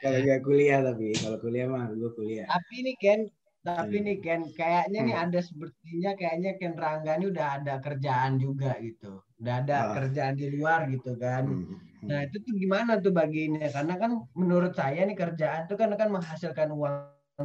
[0.00, 2.46] kalau nggak kuliah tapi kalau kuliah mah gue kuliah.
[2.46, 3.26] Tapi ini Ken
[3.60, 4.06] tapi iya.
[4.08, 5.08] nih Ken, kayaknya hmm.
[5.12, 9.20] nih ada sepertinya kayaknya Ken Rangga ini udah ada kerjaan juga gitu.
[9.36, 9.92] Udah ada oh.
[10.00, 11.44] kerjaan di luar gitu kan.
[11.44, 12.08] Hmm, hmm, hmm.
[12.08, 13.68] Nah itu tuh gimana tuh baginya?
[13.68, 16.94] Karena kan menurut saya nih kerjaan itu kan akan menghasilkan uang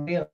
[0.08, 0.26] real.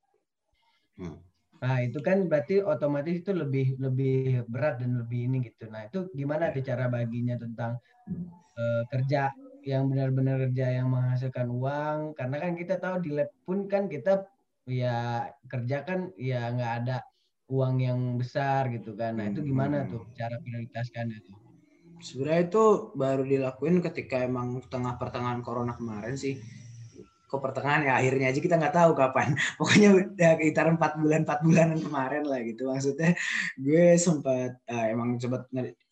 [1.01, 1.17] Hmm.
[1.65, 5.65] Nah itu kan berarti otomatis itu lebih lebih berat dan lebih ini gitu.
[5.65, 7.81] Nah itu gimana tuh cara baginya tentang
[8.53, 9.33] uh, kerja
[9.65, 12.13] yang benar-benar kerja yang menghasilkan uang?
[12.13, 14.29] Karena kan kita tahu di lab pun kan kita
[14.71, 16.97] ya kerja kan ya nggak ada
[17.51, 19.19] uang yang besar gitu kan.
[19.19, 19.89] Nah itu gimana hmm.
[19.91, 21.33] tuh cara prioritaskan itu?
[22.01, 22.63] Sebenarnya itu
[22.97, 26.39] baru dilakuin ketika emang tengah pertengahan corona kemarin sih.
[27.27, 29.35] Kok pertengahan ya akhirnya aja kita nggak tahu kapan.
[29.59, 32.71] Pokoknya udah sekitar empat bulan empat bulanan kemarin lah gitu.
[32.71, 33.11] Maksudnya
[33.59, 35.45] gue sempat uh, emang coba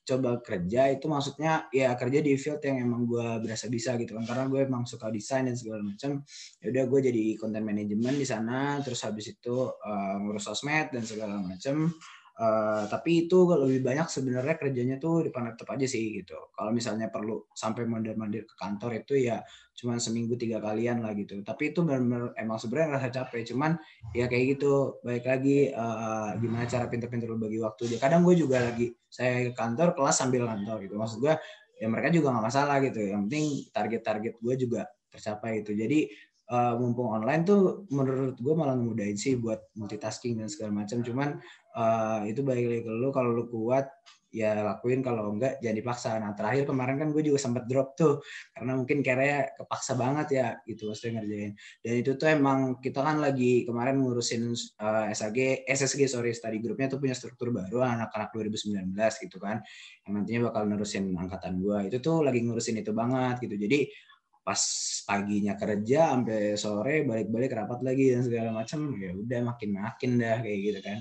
[0.10, 4.26] coba kerja itu maksudnya ya kerja di field yang emang gue berasa bisa gitu kan.
[4.26, 6.26] Karena gue emang suka desain dan segala macam.
[6.60, 8.82] Ya udah gue jadi content management di sana.
[8.82, 11.94] Terus habis itu uh, ngurus sosmed dan segala macam
[12.40, 16.40] Uh, tapi itu lebih banyak sebenarnya kerjanya tuh di depan laptop aja sih gitu.
[16.56, 19.44] Kalau misalnya perlu sampai mandir-mandir ke kantor itu ya
[19.76, 21.44] cuma seminggu tiga kalian lah gitu.
[21.44, 23.44] Tapi itu benar-benar emang sebenarnya ngerasa capek.
[23.52, 23.76] Cuman
[24.16, 25.04] ya kayak gitu.
[25.04, 28.00] Baik lagi uh, gimana cara pinter-pinter bagi waktu dia.
[28.00, 30.96] Kadang gue juga lagi saya ke kantor kelas sambil kantor gitu.
[30.96, 31.36] Maksud gue
[31.76, 33.04] ya mereka juga nggak masalah gitu.
[33.04, 35.76] Yang penting target-target gue juga tercapai itu.
[35.76, 36.08] Jadi
[36.50, 41.06] uh, mumpung online tuh menurut gue malah mudahin sih buat multitasking dan segala macam.
[41.06, 41.38] Cuman
[41.78, 43.86] uh, itu baik lagi ke lu kalau lu kuat
[44.30, 45.02] ya lakuin.
[45.06, 46.10] Kalau enggak jangan dipaksa.
[46.18, 48.22] Nah terakhir kemarin kan gue juga sempat drop tuh
[48.54, 51.52] karena mungkin kayaknya kepaksa banget ya gitu maksudnya ngerjain.
[51.86, 56.90] Dan itu tuh emang kita kan lagi kemarin ngurusin uh, SAG SSG sorry study grupnya
[56.90, 59.62] tuh punya struktur baru anak-anak 2019 gitu kan.
[60.06, 63.54] Yang nantinya bakal nerusin angkatan gue itu tuh lagi ngurusin itu banget gitu.
[63.54, 64.09] Jadi
[64.50, 64.62] pas
[65.06, 70.42] paginya kerja sampai sore balik-balik rapat lagi dan segala macam ya udah makin makin dah
[70.42, 70.98] kayak gitu kan.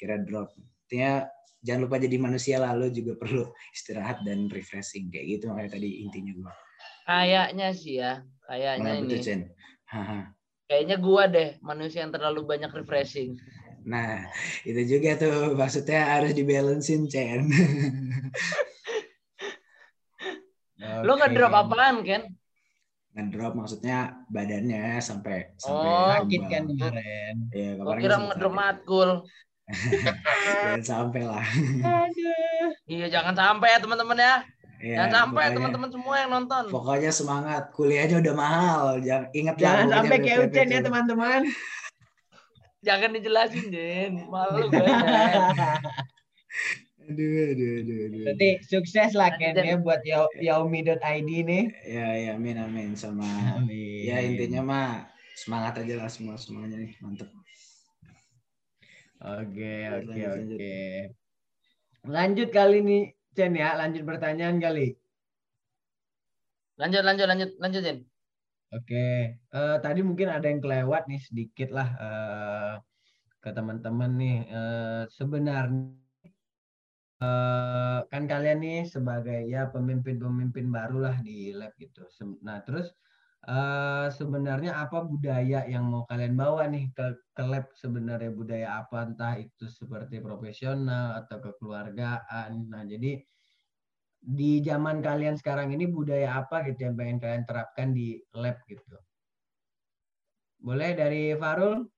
[0.00, 0.56] Kira drop.
[0.56, 1.28] Artinya
[1.60, 6.32] jangan lupa jadi manusia lalu juga perlu istirahat dan refreshing kayak gitu makanya tadi intinya
[6.40, 6.52] gua.
[7.04, 8.12] Kayaknya sih ya
[8.48, 9.20] kayaknya Mana ini.
[9.20, 9.40] Chen?
[10.66, 13.36] kayaknya gua deh manusia yang terlalu banyak refreshing.
[13.84, 14.24] Nah
[14.64, 17.44] itu juga tuh maksudnya harus dibalancein Chen
[20.76, 22.22] lo nggak drop apaan kan
[23.16, 27.34] ngedrop maksudnya badannya sampai sampai oh, sakit kan kemarin.
[27.48, 28.00] Iya, kemarin.
[28.04, 29.10] kira ngedrop matkul.
[30.62, 31.46] jangan sampai lah.
[32.86, 34.36] Iya, jangan sampai ya teman-teman ya.
[34.76, 36.68] Ya, jangan sampai teman-teman semua yang nonton.
[36.68, 39.00] Pokoknya semangat, kuliahnya udah mahal.
[39.00, 41.40] Jangan ingat jangan sampai kayak Ucen ya teman-teman.
[42.86, 44.28] jangan dijelasin, Jen.
[44.28, 44.84] Malu gue.
[47.06, 48.24] Aduh, aduh, aduh, aduh.
[48.26, 50.02] Berarti sukses lah Ken ya buat
[50.42, 51.64] yaumi.id nih.
[51.86, 52.90] Ya, ya, amin, amin.
[52.98, 53.22] Sama,
[53.62, 54.10] amin.
[54.10, 54.86] ya intinya mah
[55.38, 57.30] semangat aja lah semua semuanya nih, mantep.
[59.22, 60.58] Oke, oke, Lanjut, lanjut.
[60.58, 60.78] oke.
[62.06, 62.98] Lanjut kali ini,
[63.38, 63.78] Chen ya.
[63.78, 64.98] Lanjut pertanyaan kali.
[66.76, 67.98] Lanjut, lanjut, lanjut, lanjutin.
[68.74, 72.74] Oke, eh, tadi mungkin ada yang kelewat nih sedikit lah eh,
[73.38, 74.38] ke teman-teman nih.
[74.50, 76.05] Eh, sebenarnya
[77.22, 82.04] eh, kan kalian nih sebagai ya pemimpin-pemimpin baru lah di lab gitu.
[82.46, 82.88] Nah terus
[83.48, 88.96] eh, sebenarnya apa budaya yang mau kalian bawa nih ke ke lab sebenarnya budaya apa
[89.08, 92.50] entah itu seperti profesional atau kekeluargaan.
[92.72, 93.20] Nah jadi
[94.26, 98.98] di zaman kalian sekarang ini budaya apa gitu yang pengen kalian terapkan di lab gitu?
[100.60, 101.95] Boleh dari Farul?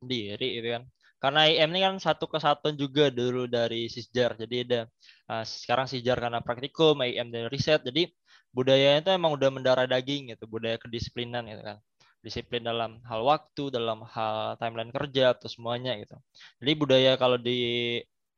[0.00, 0.82] Sendiri gitu kan.
[1.18, 4.38] Karena IM ini kan satu kesatuan juga dulu dari Sisjar.
[4.38, 4.80] Jadi ada
[5.26, 7.82] uh, sekarang Sisjar karena praktikum, IM dari riset.
[7.82, 8.06] Jadi
[8.54, 11.76] budayanya itu emang udah mendarah daging gitu, budaya kedisiplinan gitu kan.
[12.22, 16.14] Disiplin dalam hal waktu, dalam hal timeline kerja atau semuanya gitu.
[16.62, 17.58] Jadi budaya kalau di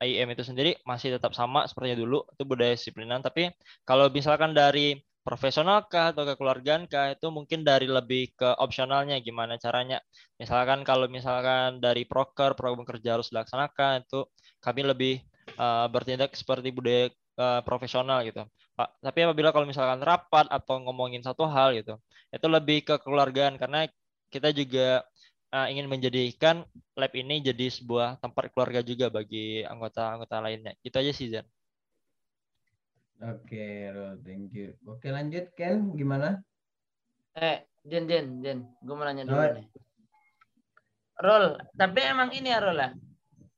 [0.01, 3.21] IM itu sendiri masih tetap sama seperti dulu, itu budaya disiplinan.
[3.21, 3.53] Tapi
[3.85, 9.55] kalau misalkan dari profesional kah atau kekeluargaan kah itu mungkin dari lebih ke opsionalnya gimana
[9.61, 10.01] caranya.
[10.41, 14.25] Misalkan kalau misalkan dari proker program kerja harus dilaksanakan itu
[14.57, 15.13] kami lebih
[15.61, 18.41] uh, bertindak seperti budaya uh, profesional gitu.
[18.73, 22.01] Pak tapi apabila kalau misalkan rapat atau ngomongin satu hal gitu
[22.33, 23.61] itu lebih ke kekeluargaan.
[23.61, 23.85] Karena
[24.33, 25.05] kita juga
[25.53, 26.65] uh, ingin menjadikan
[26.97, 30.73] lab ini jadi sebuah tempat keluarga juga bagi anggota-anggota lainnya.
[30.81, 31.45] Gitu aja sih Zan
[33.21, 34.73] Oke, Rul, thank you.
[34.89, 36.41] Oke, lanjut Ken, gimana?
[37.37, 38.65] Eh, Jen, Jen, Jen.
[38.81, 39.45] Gue mau nanya dulu Oh.
[39.53, 39.69] nih.
[41.21, 42.89] Rol, tapi emang ini ya Rol ya?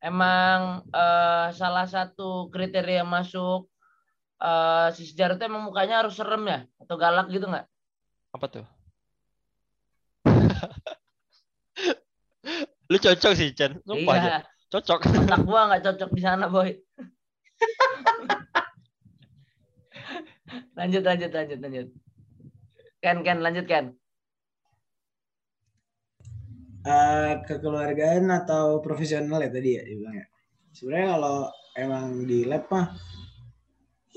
[0.03, 3.71] Emang eh, salah satu kriteria masuk
[4.43, 6.67] eh, si sejarah itu emang mukanya harus serem ya?
[6.83, 7.63] Atau galak gitu nggak?
[8.33, 8.65] apa tuh
[12.89, 14.41] lu cocok sih Chen sumpah aja Iya,
[14.73, 16.73] cocok otak gua nggak cocok di sana boy.
[20.79, 21.87] lanjut, lanjut, lanjut, lanjut.
[23.03, 23.85] Ken, Ken, lanjut Ken.
[26.83, 30.27] Eh, kekeluargaan atau profesional ya tadi ya dibilang ya.
[30.75, 31.37] Sebenarnya kalau
[31.79, 32.91] emang di lab mah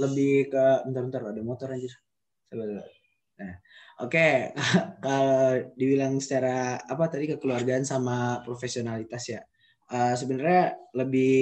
[0.02, 1.94] lebih ke bentar-bentar ada motor anjir.
[2.46, 2.82] Sabar.
[3.36, 3.54] Nah,
[4.02, 4.28] oke
[5.04, 9.42] kalau dibilang secara apa tadi kekeluargaan sama profesionalitas ya.
[9.86, 11.34] Eh, sebenarnya lebih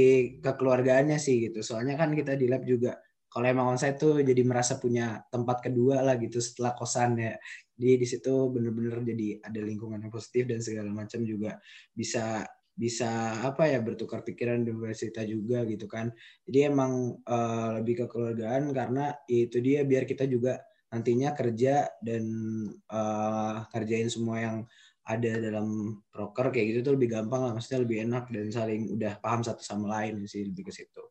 [0.45, 1.65] kekeluargaannya sih gitu.
[1.65, 3.01] Soalnya kan kita di lab juga
[3.35, 7.35] kalau emang onsite tuh jadi merasa punya tempat kedua lah gitu setelah kosan ya.
[7.75, 11.59] Di di situ bener-bener jadi ada lingkungan yang positif dan segala macam juga
[11.91, 16.15] bisa bisa apa ya bertukar pikiran dan bercerita juga gitu kan.
[16.47, 20.63] Jadi emang eh, lebih ke kekeluargaan karena itu dia biar kita juga
[20.95, 22.23] nantinya kerja dan
[22.71, 24.57] eh, kerjain semua yang
[25.05, 27.53] ada dalam proker kayak gitu tuh lebih gampang lah.
[27.59, 31.03] Maksudnya lebih enak dan saling udah paham satu sama lain sih lebih ke situ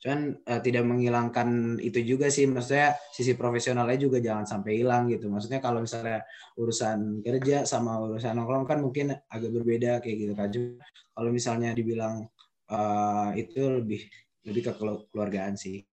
[0.00, 5.28] cuman eh, tidak menghilangkan itu juga sih maksudnya sisi profesionalnya juga jangan sampai hilang gitu
[5.28, 6.24] maksudnya kalau misalnya
[6.56, 10.80] urusan kerja sama urusan nongkrong kan mungkin agak berbeda kayak gitu kan Cuma
[11.12, 12.24] kalau misalnya dibilang
[12.72, 14.08] eh, itu lebih
[14.48, 15.84] lebih ke kelu- keluargaan sih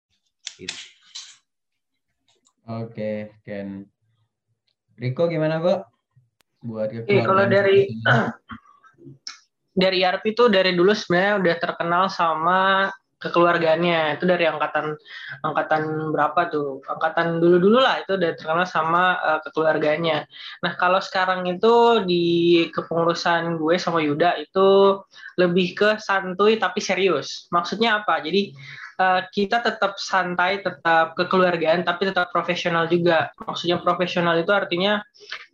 [0.54, 0.76] gitu.
[2.66, 3.86] Oke, Ken.
[4.98, 5.86] Riko gimana, Bu?
[6.66, 7.78] Buat Oke, kalau kekeluargaan dari
[9.86, 12.90] dari IRP itu dari dulu sebenarnya udah terkenal sama
[13.20, 14.20] kekeluargaannya.
[14.20, 14.96] Itu dari angkatan
[15.44, 16.84] angkatan berapa tuh?
[16.84, 20.18] Angkatan dulu-dulu lah itu udah terkenal sama uh, kekeluargaannya.
[20.64, 22.26] Nah, kalau sekarang itu di
[22.72, 25.00] kepengurusan gue sama Yuda itu
[25.40, 27.48] lebih ke santuy tapi serius.
[27.52, 28.20] Maksudnya apa?
[28.20, 28.52] Jadi
[29.00, 33.32] uh, kita tetap santai, tetap kekeluargaan tapi tetap profesional juga.
[33.40, 35.00] Maksudnya profesional itu artinya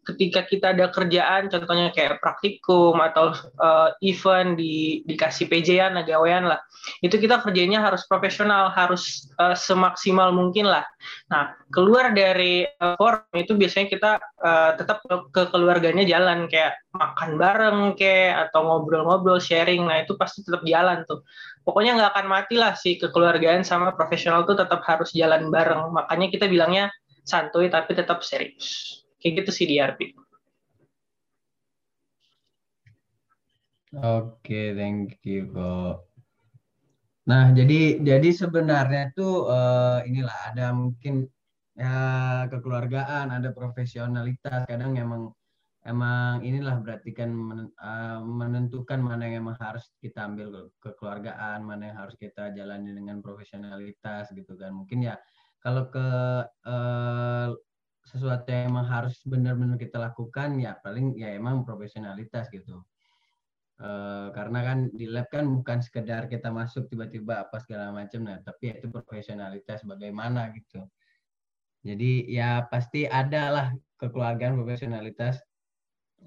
[0.02, 3.30] ketika kita ada kerjaan contohnya kayak praktikum atau
[3.62, 6.58] uh, event di dikasih PJ-an gawean lah
[6.98, 10.82] itu kita kerjanya harus profesional harus uh, semaksimal mungkin lah.
[11.30, 14.12] Nah keluar dari uh, forum itu biasanya kita
[14.42, 19.86] uh, tetap ke, ke keluarganya jalan kayak makan bareng kayak atau ngobrol-ngobrol sharing.
[19.86, 21.22] Nah itu pasti tetap jalan tuh.
[21.62, 25.94] Pokoknya nggak akan mati lah si kekeluargaan sama profesional tuh tetap harus jalan bareng.
[25.94, 26.90] Makanya kita bilangnya
[27.22, 30.00] santuy tapi tetap serius kayak gitu sih di RP.
[33.92, 36.08] Oke, thank you kok.
[37.30, 41.22] Nah, jadi jadi sebenarnya tuh eh, inilah ada mungkin
[41.78, 41.94] ya
[42.50, 44.66] kekeluargaan, ada profesionalitas.
[44.66, 45.30] Kadang emang
[45.86, 47.30] emang inilah berarti kan
[47.78, 52.90] eh, menentukan mana yang emang harus kita ambil ke- kekeluargaan, mana yang harus kita jalani
[52.90, 54.74] dengan profesionalitas gitu kan.
[54.74, 55.14] Mungkin ya
[55.62, 56.06] kalau ke
[56.66, 57.48] eh,
[58.12, 62.84] sesuatu yang emang harus benar-benar kita lakukan ya paling ya emang profesionalitas gitu.
[63.82, 68.38] Eh, karena kan di lab kan bukan sekedar kita masuk tiba-tiba apa segala macam nah
[68.38, 70.86] tapi itu profesionalitas bagaimana gitu.
[71.82, 73.66] Jadi ya pasti ada lah
[73.98, 75.42] kekeluargaan profesionalitas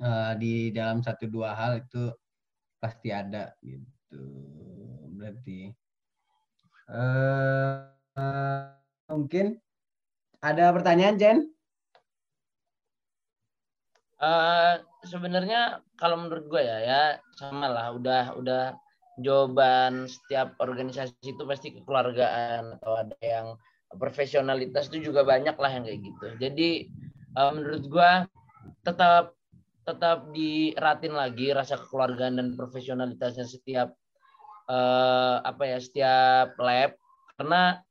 [0.04, 2.12] uh, di dalam satu dua hal itu
[2.76, 4.20] pasti ada gitu
[5.16, 5.72] berarti.
[6.92, 7.88] Uh,
[8.20, 8.76] uh,
[9.08, 9.56] mungkin
[10.44, 11.55] ada pertanyaan Jen?
[14.16, 17.02] Uh, sebenarnya kalau menurut gue ya ya
[17.36, 17.92] sama lah.
[17.96, 18.64] Udah udah
[19.20, 23.56] jawaban setiap organisasi itu pasti kekeluargaan atau ada yang
[23.96, 26.28] profesionalitas itu juga banyak lah yang kayak gitu.
[26.40, 26.70] Jadi
[27.36, 28.12] uh, menurut gue
[28.84, 29.36] tetap
[29.86, 33.94] tetap diratin lagi rasa kekeluargaan dan profesionalitasnya setiap
[34.72, 36.96] uh, apa ya setiap lab.
[37.36, 37.84] Karena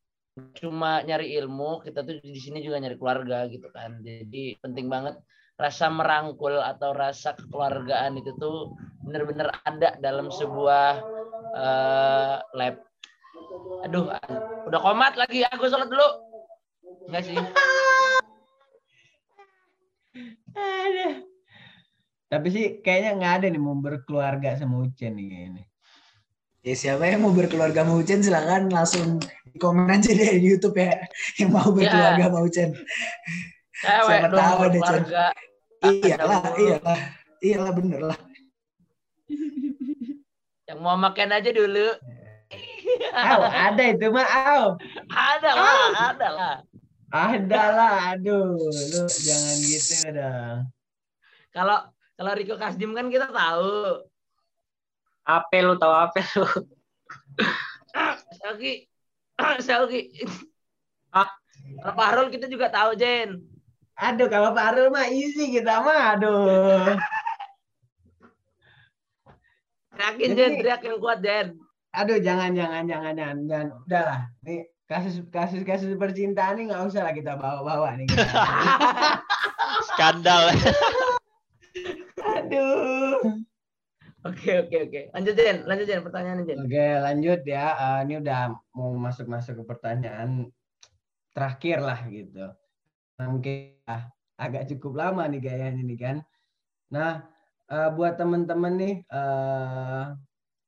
[0.59, 4.01] cuma nyari ilmu kita tuh di sini juga nyari keluarga gitu kan.
[4.03, 5.21] Jadi penting banget
[5.55, 8.75] rasa merangkul atau rasa kekeluargaan itu tuh
[9.07, 10.99] benar-benar ada dalam sebuah
[11.55, 12.77] uh, lab.
[13.87, 14.11] Aduh,
[14.67, 15.47] udah komat lagi.
[15.55, 16.09] Aku sholat dulu.
[17.07, 17.39] Enggak sih.
[22.31, 25.65] Tapi sih kayaknya nggak ada nih mau berkeluarga sama Ucen nih kayaknya.
[26.65, 29.23] Ya siapa yang mau berkeluarga sama Ucen silahkan langsung
[29.61, 30.99] komen aja deh di YouTube ya
[31.39, 31.87] yang mau ya.
[31.87, 32.27] berkeluarga ya.
[32.27, 32.71] sama Ucen.
[33.85, 35.27] Cewek Siapa tahu ada keluarga.
[35.85, 37.01] Iyalah, iyalah.
[37.45, 38.19] Iyalah bener lah.
[40.69, 41.89] Yang mau makan aja dulu.
[43.13, 44.65] Aw, ada itu mah, aw.
[45.13, 46.55] Ada lah, ada lah.
[47.15, 48.57] Ada lah, aduh.
[48.57, 50.59] Lu jangan gitu dong.
[51.53, 51.79] Kalau
[52.17, 54.09] kalau Riko Kasdim kan kita tahu.
[55.25, 56.49] Apa lu tahu apa lu?
[58.41, 58.89] Selki.
[59.67, 60.01] Selki.
[61.13, 61.31] Ah,
[61.95, 63.54] Fahrul kita juga tahu, Jen.
[63.95, 66.19] Aduh, kalau Pak Arul mah easy kita mah.
[66.19, 66.99] Aduh.
[70.19, 70.59] Jen.
[70.59, 71.55] Teriak yang kuat, Jen.
[71.95, 73.37] Aduh, jangan, jangan, jangan, jangan.
[73.47, 73.67] jangan.
[73.87, 74.21] Udahlah.
[74.43, 78.09] Nih, kasus kasus kasus percintaan ini nggak usah lah kita bawa-bawa nih.
[79.95, 80.51] Skandal.
[82.19, 83.23] Aduh.
[84.25, 85.01] Oke oke oke.
[85.13, 86.59] Lanjut Jen, lanjut Jen pertanyaan Jen.
[86.65, 87.67] Oke lanjut ya.
[87.77, 90.49] Uh, ini udah mau masuk masuk ke pertanyaan
[91.37, 92.51] terakhir lah gitu.
[93.19, 96.17] Nah, mungkin ah, agak cukup lama nih gayanya nih kan.
[96.91, 97.23] Nah,
[97.71, 100.15] uh, buat teman-teman nih uh,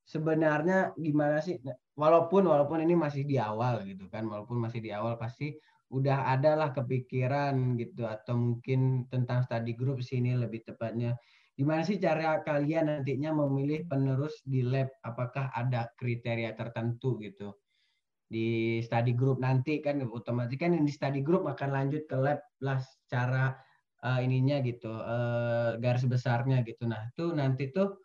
[0.06, 1.58] sebenarnya gimana sih?
[1.98, 5.56] Walaupun walaupun ini masih di awal gitu kan, walaupun masih di awal pasti
[5.86, 11.14] udah ada lah kepikiran gitu atau mungkin tentang study group sini lebih tepatnya.
[11.56, 14.92] Gimana sih cara kalian nantinya memilih penerus di lab?
[15.00, 17.56] Apakah ada kriteria tertentu gitu
[18.26, 22.82] di study group nanti kan otomatis kan di study group akan lanjut ke lab lah
[22.82, 23.54] secara
[24.02, 26.90] uh, ininya gitu uh, garis besarnya gitu.
[26.90, 28.02] Nah itu nanti tuh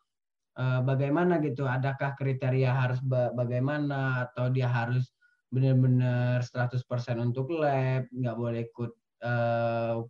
[0.61, 1.65] uh, bagaimana gitu?
[1.65, 4.29] Adakah kriteria harus ba bagaimana?
[4.29, 5.09] Atau dia harus
[5.51, 6.77] benar-benar 100%
[7.19, 8.91] untuk lab nggak boleh ikut
[9.25, 10.05] uh,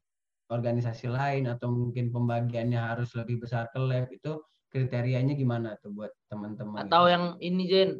[0.51, 1.47] organisasi lain?
[1.47, 4.11] Atau mungkin pembagiannya harus lebih besar ke lab?
[4.11, 6.87] Itu kriterianya gimana tuh buat teman-teman?
[6.87, 7.13] Atau gitu?
[7.15, 7.91] yang ini Jen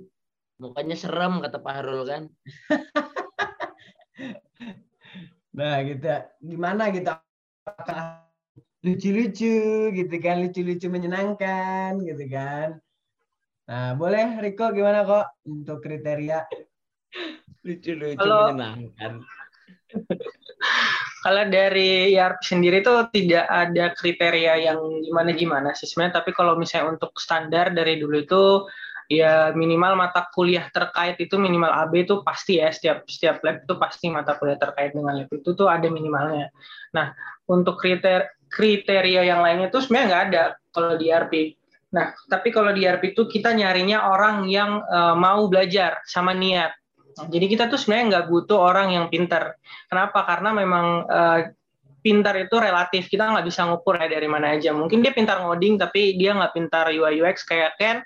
[0.62, 2.30] Mukanya serem kata Pak Harul kan.
[5.58, 6.08] nah gitu
[6.40, 7.10] gimana gitu
[8.86, 10.46] lucu-lucu gitu kan?
[10.46, 12.78] Lucu-lucu menyenangkan gitu kan?
[13.66, 16.46] Nah boleh Riko gimana kok untuk kriteria?
[17.66, 19.26] Lucu-lucu menyenangkan.
[21.22, 26.18] Kalau dari YARP sendiri tuh tidak ada kriteria yang gimana-gimana sih sebenarnya.
[26.18, 28.66] Tapi kalau misalnya untuk standar dari dulu itu
[29.12, 33.76] ya minimal mata kuliah terkait itu minimal AB itu pasti ya setiap setiap lab itu
[33.76, 36.48] pasti mata kuliah terkait dengan lab itu tuh ada minimalnya.
[36.96, 37.12] Nah
[37.44, 41.34] untuk kriteria kriteria yang lainnya itu sebenarnya nggak ada kalau di RP.
[41.92, 46.72] Nah tapi kalau di RP itu kita nyarinya orang yang uh, mau belajar sama niat.
[47.12, 49.60] Jadi kita tuh sebenarnya nggak butuh orang yang pintar.
[49.92, 50.24] Kenapa?
[50.24, 51.40] Karena memang uh,
[52.02, 53.08] pintar itu relatif.
[53.08, 54.74] Kita nggak bisa ngukur ya dari mana aja.
[54.74, 58.02] Mungkin dia pintar ngoding, tapi dia nggak pintar UI UX kayak Ken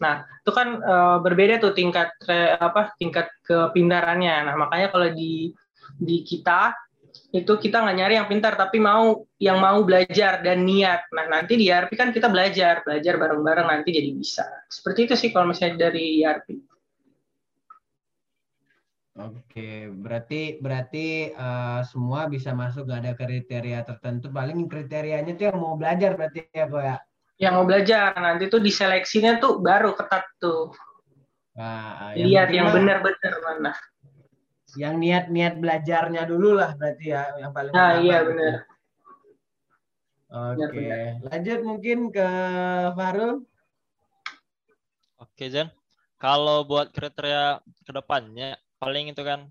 [0.00, 2.12] Nah, itu kan uh, berbeda tuh tingkat
[2.60, 4.50] apa tingkat kepintarannya.
[4.50, 5.50] Nah, makanya kalau di
[5.94, 6.74] di kita
[7.34, 11.10] itu kita nggak nyari yang pintar tapi mau yang mau belajar dan niat.
[11.14, 14.46] Nah, nanti di ERP kan kita belajar, belajar bareng-bareng nanti jadi bisa.
[14.70, 16.73] Seperti itu sih kalau misalnya dari ERP.
[19.14, 24.26] Oke, berarti berarti uh, semua bisa masuk gak ada kriteria tertentu.
[24.34, 26.96] Paling kriterianya tuh yang mau belajar berarti ya kok ya
[27.38, 30.70] yang mau belajar nanti tuh diseleksinya tuh baru ketat tuh
[31.58, 33.72] nah, lihat yang benar-benar mana
[34.78, 38.28] yang niat-niat belajarnya dulu lah berarti ya yang paling Nah, iya gitu.
[38.34, 38.56] benar.
[40.34, 42.28] Oke, Benar, lanjut mungkin ke
[42.98, 43.46] Farul.
[45.22, 45.70] Oke Zen,
[46.18, 49.48] kalau buat kriteria ke depannya paling itu kan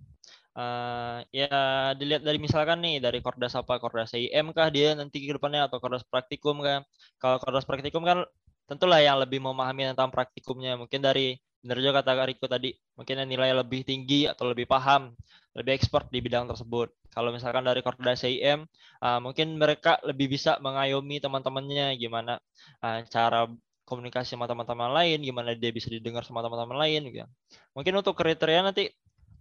[0.53, 1.57] eh, ya
[1.97, 5.81] dilihat dari misalkan nih dari Kordas apa Kordas IM kah dia nanti ke depannya atau
[5.81, 6.86] Kordas praktikum kan.
[7.17, 8.21] Kalau Kordas praktikum kan
[8.69, 10.77] tentulah yang lebih memahami tentang praktikumnya.
[10.77, 15.15] Mungkin dari benar juga kata Riko tadi, mungkin yang nilai lebih tinggi atau lebih paham,
[15.55, 16.91] lebih expert di bidang tersebut.
[17.09, 18.67] Kalau misalkan dari Kordas IM,
[19.01, 22.38] eh, mungkin mereka lebih bisa mengayomi teman-temannya gimana
[22.84, 23.47] eh, cara
[23.84, 27.27] komunikasi sama teman-teman lain, gimana dia bisa didengar sama teman-teman lain gitu.
[27.75, 28.89] Mungkin untuk kriteria nanti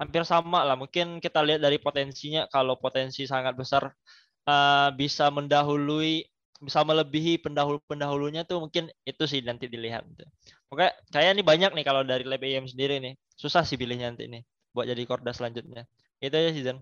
[0.00, 0.76] hampir sama lah.
[0.78, 3.92] Mungkin kita lihat dari potensinya kalau potensi sangat besar
[4.48, 6.24] eh, bisa mendahului
[6.62, 10.06] bisa melebihi pendahulu-pendahulunya tuh mungkin itu sih nanti dilihat.
[10.70, 13.18] Oke, kayak ini banyak nih kalau dari lab IM sendiri nih.
[13.34, 15.90] Susah sih pilihnya nanti nih buat jadi korda selanjutnya.
[16.22, 16.78] Itu aja sih, Zan.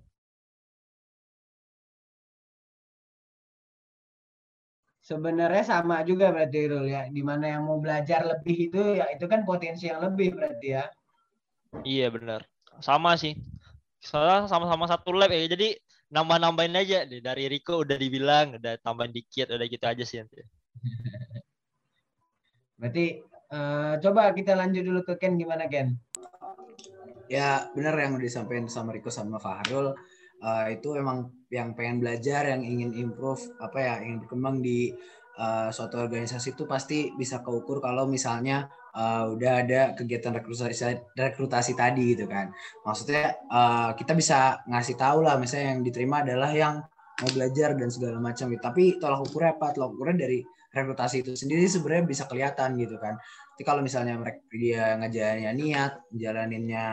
[5.00, 7.08] Sebenarnya sama juga berarti Rul ya.
[7.08, 10.84] Di mana yang mau belajar lebih itu ya itu kan potensi yang lebih berarti ya.
[11.82, 12.49] Iya benar.
[12.78, 13.34] Sama sih.
[13.98, 15.42] Soalnya sama-sama satu lab ya.
[15.50, 15.74] Jadi
[16.14, 17.18] nambah-nambahin aja nih.
[17.18, 20.38] Dari Riko udah dibilang, udah tambahin dikit, udah gitu aja sih nanti.
[22.80, 25.98] Berarti eh, coba kita lanjut dulu ke Ken gimana Ken?
[27.30, 29.94] Ya benar yang udah disampaikan sama Riko sama Fahrul
[30.42, 34.90] uh, itu emang yang pengen belajar, yang ingin improve apa ya, ingin berkembang di
[35.40, 41.72] uh, suatu organisasi itu pasti bisa keukur kalau misalnya uh, udah ada kegiatan rekrutasi rekrutasi
[41.72, 42.52] tadi gitu kan.
[42.84, 46.84] Maksudnya uh, kita bisa ngasih tahu lah misalnya yang diterima adalah yang
[47.20, 48.62] mau belajar dan segala macam gitu.
[48.62, 49.72] Tapi tolak ukurnya apa?
[49.72, 50.38] Tolak ukurnya dari
[50.70, 53.16] rekrutasi itu sendiri sebenarnya bisa kelihatan gitu kan.
[53.56, 56.86] Tapi kalau misalnya mereka dia ngajarinnya niat, jalaninnya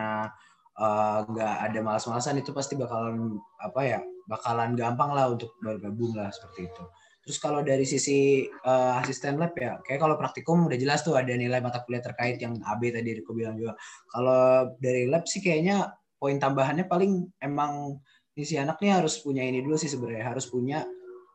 [1.25, 6.29] nggak uh, ada malas-malasan itu pasti bakalan apa ya bakalan gampang lah untuk bergabung lah
[6.29, 6.83] seperti itu.
[7.27, 11.35] Terus kalau dari sisi uh, asisten lab ya, kayak kalau praktikum udah jelas tuh ada
[11.35, 13.75] nilai mata kuliah terkait yang AB tadi aku bilang juga.
[14.07, 17.99] Kalau dari lab sih kayaknya poin tambahannya paling emang
[18.31, 20.87] si anak nih harus punya ini dulu sih sebenarnya harus punya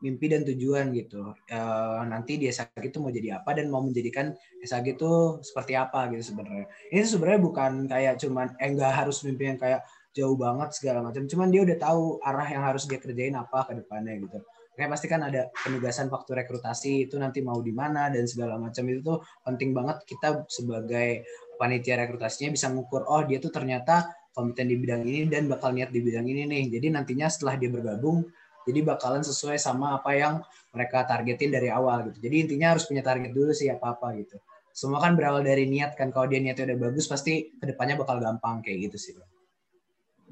[0.03, 1.31] mimpi dan tujuan gitu.
[1.47, 4.35] Uh, nanti di SAG itu mau jadi apa dan mau menjadikan
[4.65, 6.67] SAG itu seperti apa gitu sebenarnya.
[6.91, 11.23] Ini sebenarnya bukan kayak cuman eh enggak harus mimpi yang kayak jauh banget segala macam.
[11.23, 14.43] Cuman dia udah tahu arah yang harus dia kerjain apa ke depannya gitu.
[14.73, 18.83] Kayak pasti kan ada penugasan waktu rekrutasi itu nanti mau di mana dan segala macam
[18.89, 21.23] itu tuh penting banget kita sebagai
[21.61, 25.93] panitia rekrutasinya bisa ngukur oh dia tuh ternyata kompeten di bidang ini dan bakal niat
[25.93, 26.73] di bidang ini nih.
[26.73, 28.25] Jadi nantinya setelah dia bergabung
[28.63, 30.39] jadi bakalan sesuai sama apa yang
[30.71, 32.17] mereka targetin dari awal gitu.
[32.23, 34.39] Jadi intinya harus punya target dulu sih apa-apa gitu.
[34.73, 36.09] Semua kan berawal dari niat kan.
[36.09, 39.13] Kalau dia niatnya udah bagus pasti ke depannya bakal gampang kayak gitu sih.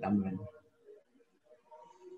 [0.02, 0.61] Tambahan.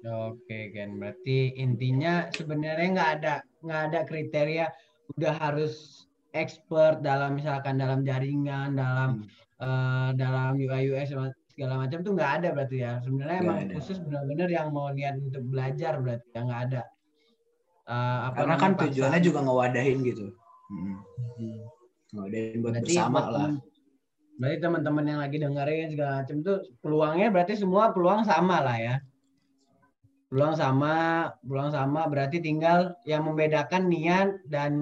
[0.04, 4.68] Oke Ken, berarti intinya sebenarnya nggak ada nggak ada kriteria
[5.16, 6.04] udah harus
[6.36, 9.64] expert dalam misalkan dalam jaringan, dalam hmm.
[9.64, 11.16] uh, dalam UI UX
[11.54, 13.74] segala macam tuh nggak ada berarti ya sebenarnya emang ada.
[13.78, 16.82] khusus benar-benar yang mau niat untuk belajar berarti ya nggak ada
[17.86, 20.34] uh, apa karena kan tujuannya juga ngewadahin gitu
[20.74, 20.97] hmm.
[21.38, 21.60] Hmm.
[22.18, 23.49] ngewadahin buat berarti bersama buat lah
[24.41, 28.95] berarti teman-teman yang lagi dengerin segala macam tuh peluangnya berarti semua peluang sama lah ya
[30.34, 34.73] peluang sama peluang sama berarti tinggal yang membedakan niat dan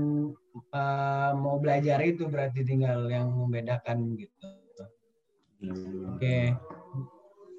[0.71, 4.47] uh, mau belajar itu berarti tinggal yang membedakan gitu
[6.15, 6.57] Oke.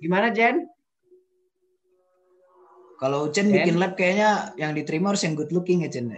[0.02, 0.66] Gimana Jen?
[2.98, 6.10] Kalau Chen bikin lab kayaknya yang diterima harus yang good looking ya Chen.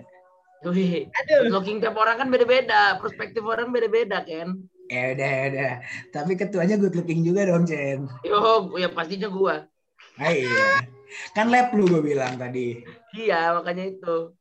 [0.65, 4.65] Wih, good looking tiap orang kan beda-beda, perspektif orang beda-beda kan.
[4.89, 5.73] Ya udah, ya udah.
[6.13, 8.09] Tapi ketuanya good looking juga dong Chen.
[8.25, 9.69] Yo, ya pastinya gua.
[10.17, 10.89] Ah, iya.
[11.35, 12.83] Kan lab lu gue bilang tadi.
[13.15, 14.35] Iya, makanya itu.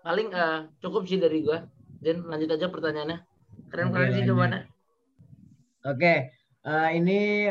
[0.00, 1.68] Paling uh, cukup sih dari gua.
[2.00, 3.20] Jen, lanjut aja pertanyaannya.
[3.68, 4.60] Keren-keren sih jawabannya.
[5.84, 6.32] Oke,
[6.64, 7.48] uh, ini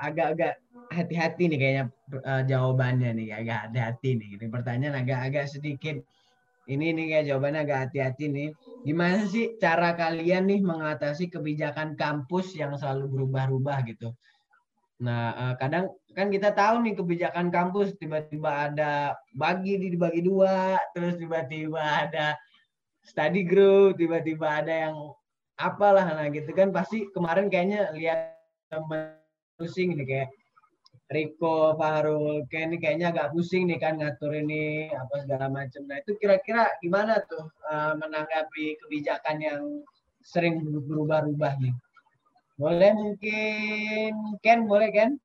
[0.00, 1.84] agak-agak uh, hati-hati nih kayaknya
[2.24, 4.28] uh, jawabannya nih, agak hati-hati nih.
[4.40, 6.00] Ini pertanyaan agak-agak sedikit.
[6.64, 8.48] Ini nih kayak jawabannya agak hati-hati nih.
[8.80, 14.16] Gimana sih cara kalian nih mengatasi kebijakan kampus yang selalu berubah-ubah gitu?
[15.00, 21.16] Nah, uh, kadang kan kita tahu nih kebijakan kampus tiba-tiba ada bagi dibagi dua, terus
[21.16, 22.36] tiba-tiba ada
[23.00, 24.96] study group, tiba-tiba ada yang
[25.60, 28.32] apalah nah gitu kan pasti kemarin kayaknya lihat
[29.60, 30.28] pusing nih kayak
[31.10, 35.82] Riko, Fahrul, kayak ini kayaknya agak pusing nih kan ngatur ini apa segala macam.
[35.90, 39.62] Nah itu kira-kira gimana tuh uh, menanggapi kebijakan yang
[40.22, 41.74] sering berubah-ubah nih?
[42.60, 44.12] Boleh mungkin
[44.44, 45.16] Ken, boleh Ken?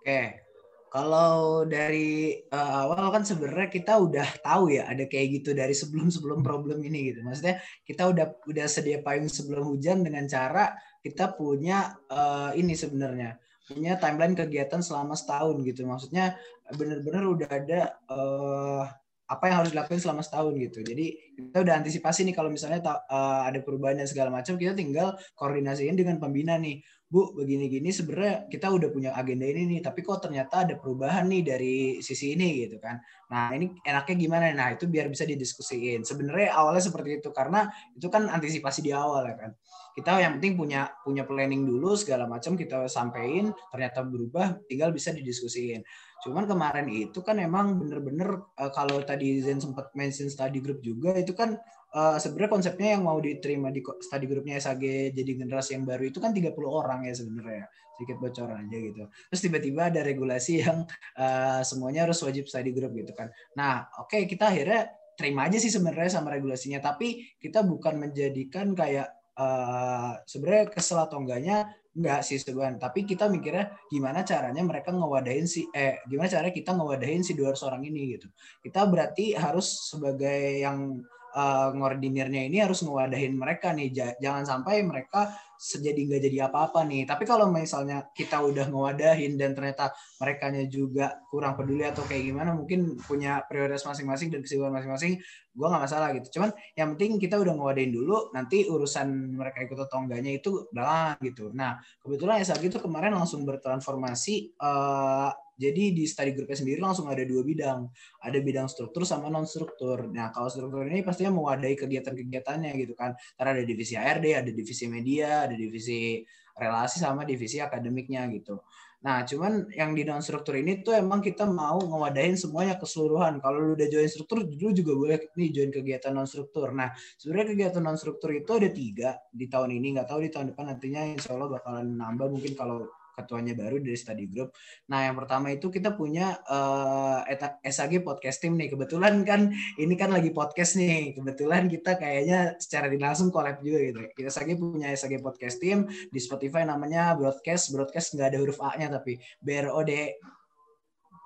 [0.00, 0.40] Oke,
[0.88, 6.40] kalau dari uh, awal kan sebenarnya kita udah tahu ya ada kayak gitu dari sebelum-sebelum
[6.40, 7.20] problem ini gitu.
[7.20, 10.72] Maksudnya kita udah udah sedia payung sebelum hujan dengan cara
[11.04, 13.36] kita punya uh, ini sebenarnya
[13.68, 15.84] punya timeline kegiatan selama setahun gitu.
[15.84, 16.40] Maksudnya
[16.72, 18.88] benar-benar udah ada uh,
[19.28, 20.80] apa yang harus dilakukan selama setahun gitu.
[20.80, 21.06] Jadi
[21.36, 25.94] kita udah antisipasi nih kalau misalnya uh, ada perubahan dan segala macam, kita tinggal koordinasiin
[25.94, 26.80] dengan pembina nih.
[27.08, 31.40] Bu, begini-gini sebenarnya kita udah punya agenda ini nih, tapi kok ternyata ada perubahan nih
[31.40, 33.00] dari sisi ini gitu kan.
[33.32, 34.52] Nah, ini enaknya gimana?
[34.52, 36.04] Nah, itu biar bisa didiskusiin.
[36.04, 39.56] Sebenarnya awalnya seperti itu karena itu kan antisipasi di awal ya kan.
[39.96, 45.08] Kita yang penting punya punya planning dulu segala macam kita sampaikan, ternyata berubah, tinggal bisa
[45.08, 45.80] didiskusiin.
[46.18, 51.14] Cuman kemarin itu kan emang bener-bener uh, kalau tadi Zen sempat mention study group juga
[51.14, 51.54] itu kan
[51.94, 56.18] uh, sebenarnya konsepnya yang mau diterima di study grupnya SAG jadi generasi yang baru itu
[56.18, 59.04] kan 30 orang ya sebenarnya sedikit bocoran aja gitu.
[59.10, 60.86] Terus tiba-tiba ada regulasi yang
[61.18, 63.34] uh, semuanya harus wajib study group gitu kan.
[63.58, 68.70] Nah, oke okay, kita akhirnya terima aja sih sebenarnya sama regulasinya, tapi kita bukan menjadikan
[68.78, 74.94] kayak uh, sebenarnya kesel atau enggaknya enggak sih sebenarnya tapi kita mikirnya gimana caranya mereka
[74.94, 78.30] ngewadahin si eh gimana caranya kita ngewadahin si dua orang ini gitu.
[78.62, 81.02] Kita berarti harus sebagai yang
[81.34, 83.90] uh, ngordinirnya ini harus ngewadahin mereka nih.
[84.22, 87.02] Jangan sampai mereka sejadi nggak jadi apa-apa nih.
[87.04, 89.90] Tapi kalau misalnya kita udah ngewadahin dan ternyata
[90.22, 95.18] mereka juga kurang peduli atau kayak gimana mungkin punya prioritas masing-masing dan kesibukan masing-masing
[95.58, 99.74] gue nggak masalah gitu cuman yang penting kita udah ngewadahin dulu nanti urusan mereka ikut
[99.74, 106.06] atau enggaknya itu belakangan gitu nah kebetulan SAG itu kemarin langsung bertransformasi uh, jadi di
[106.06, 107.90] study groupnya sendiri langsung ada dua bidang,
[108.22, 110.06] ada bidang struktur sama non struktur.
[110.06, 113.18] Nah kalau struktur ini pastinya mewadahi kegiatan-kegiatannya gitu kan.
[113.34, 116.22] Karena ada divisi ARD, ada divisi media, ada divisi
[116.54, 118.62] relasi sama divisi akademiknya gitu.
[118.98, 123.38] Nah, cuman yang di non struktur ini tuh emang kita mau ngewadahin semuanya keseluruhan.
[123.38, 126.74] Kalau lu udah join struktur, lu juga boleh nih join kegiatan non struktur.
[126.74, 129.94] Nah, sebenarnya kegiatan non struktur itu ada tiga di tahun ini.
[129.94, 133.98] Nggak tahu di tahun depan nantinya insya Allah bakalan nambah mungkin kalau ketuanya baru dari
[133.98, 134.54] study group.
[134.86, 137.26] Nah, yang pertama itu kita punya uh,
[137.66, 138.70] SAG podcast team nih.
[138.70, 141.18] Kebetulan kan ini kan lagi podcast nih.
[141.18, 144.00] Kebetulan kita kayaknya secara langsung collab juga gitu.
[144.14, 147.74] Kita SAG punya SAG podcast team di Spotify namanya broadcast.
[147.74, 150.14] Broadcast nggak ada huruf A-nya tapi B R O D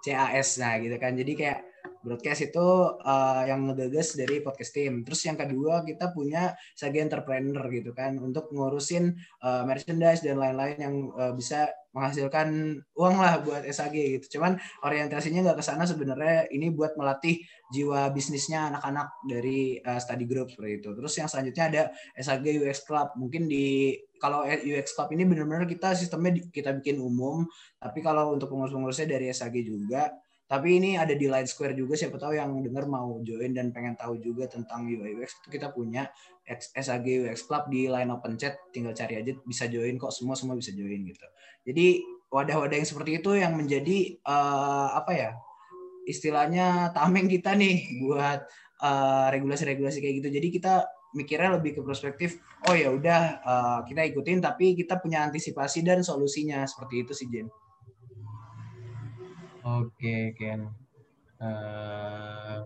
[0.03, 1.15] C A S nah gitu kan.
[1.15, 1.61] Jadi kayak
[2.03, 2.67] broadcast itu
[2.99, 5.07] uh, yang ngegagas dari podcast team.
[5.07, 9.15] Terus yang kedua kita punya Sage Entrepreneur gitu kan untuk ngurusin
[9.47, 14.39] uh, merchandise dan lain-lain yang uh, bisa menghasilkan uang lah buat SAG gitu.
[14.39, 17.41] Cuman orientasinya nggak ke sana sebenarnya ini buat melatih
[17.73, 20.91] jiwa bisnisnya anak-anak dari uh, study group seperti itu.
[20.97, 21.83] Terus yang selanjutnya ada
[22.17, 23.13] SAG UX Club.
[23.21, 27.45] Mungkin di kalau UX Club ini benar-benar kita sistemnya kita bikin umum,
[27.77, 30.09] tapi kalau untuk pengurus-pengurusnya dari SAG juga
[30.53, 33.97] tapi ini ada di Line Square juga siapa tahu yang dengar mau join dan pengen
[33.97, 36.13] tahu juga tentang UI UX itu kita punya
[36.77, 40.53] SAG UX Club di line open chat tinggal cari aja bisa join kok semua semua
[40.53, 41.25] bisa join gitu.
[41.65, 45.31] Jadi wadah-wadah yang seperti itu yang menjadi uh, apa ya?
[46.03, 48.43] istilahnya tameng kita nih buat
[48.83, 50.29] eh, regulasi-regulasi kayak gitu.
[50.35, 50.83] Jadi kita
[51.15, 56.01] mikirnya lebih ke perspektif oh ya udah uh, kita ikutin tapi kita punya antisipasi dan
[56.01, 57.47] solusinya seperti itu sih Jen.
[59.63, 60.67] Oke, Ken.
[61.43, 62.63] Uh,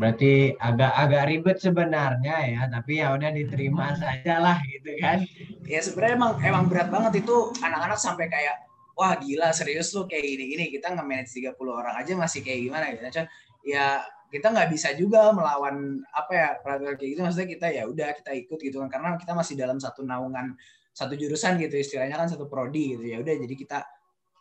[0.00, 5.24] berarti agak-agak ribet sebenarnya ya, tapi ya udah diterima saja lah gitu kan.
[5.64, 8.64] Ya sebenarnya emang emang berat banget itu anak-anak sampai kayak
[8.96, 13.02] wah gila serius lu kayak gini-gini kita nge-manage 30 orang aja masih kayak gimana gitu.
[13.04, 13.26] Nah,
[13.64, 13.86] ya
[14.28, 18.30] kita nggak bisa juga melawan apa ya peraturan kayak gitu maksudnya kita ya udah kita
[18.34, 20.58] ikut gitu kan karena kita masih dalam satu naungan
[20.90, 23.78] satu jurusan gitu istilahnya kan satu prodi gitu ya udah jadi kita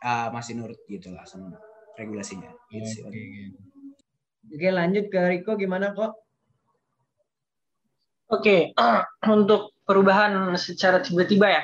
[0.02, 1.54] uh, masih nurut gitu lah sama
[2.00, 2.50] regulasinya.
[2.70, 3.22] Gitu Oke.
[4.54, 6.14] Oke lanjut ke Riko gimana kok?
[8.34, 8.74] Oke,
[9.36, 11.64] untuk perubahan secara tiba-tiba ya.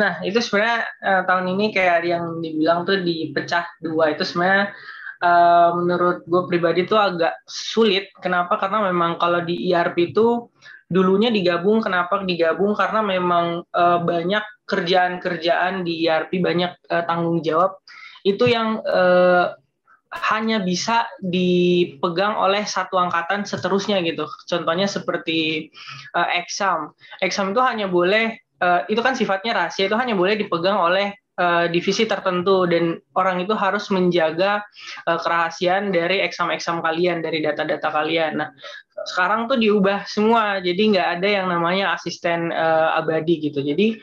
[0.00, 4.72] Nah, itu sebenarnya uh, tahun ini kayak yang dibilang tuh dipecah dua itu sebenarnya
[5.20, 8.08] uh, menurut gue pribadi tuh agak sulit.
[8.24, 8.56] Kenapa?
[8.56, 10.48] Karena memang kalau di ERP itu
[10.88, 11.84] dulunya digabung.
[11.84, 12.72] Kenapa digabung?
[12.72, 17.81] Karena memang uh, banyak kerjaan-kerjaan di ERP banyak uh, tanggung jawab
[18.22, 19.46] itu yang eh,
[20.12, 24.28] hanya bisa dipegang oleh satu angkatan seterusnya gitu.
[24.44, 25.72] Contohnya seperti
[26.12, 26.92] uh, exam.
[27.24, 31.64] Exam itu hanya boleh uh, itu kan sifatnya rahasia itu hanya boleh dipegang oleh uh,
[31.72, 34.60] divisi tertentu dan orang itu harus menjaga
[35.08, 38.44] uh, kerahasiaan dari exam-exam kalian dari data-data kalian.
[38.44, 38.52] Nah,
[39.08, 40.60] sekarang tuh diubah semua.
[40.60, 43.64] Jadi nggak ada yang namanya asisten uh, abadi gitu.
[43.64, 43.96] Jadi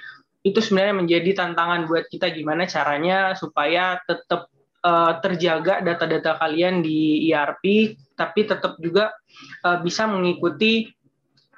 [0.43, 4.47] itu sebenarnya menjadi tantangan buat kita gimana caranya supaya tetap
[4.83, 9.11] uh, terjaga data-data kalian di ERP, tapi tetap juga
[9.67, 10.87] uh, bisa mengikuti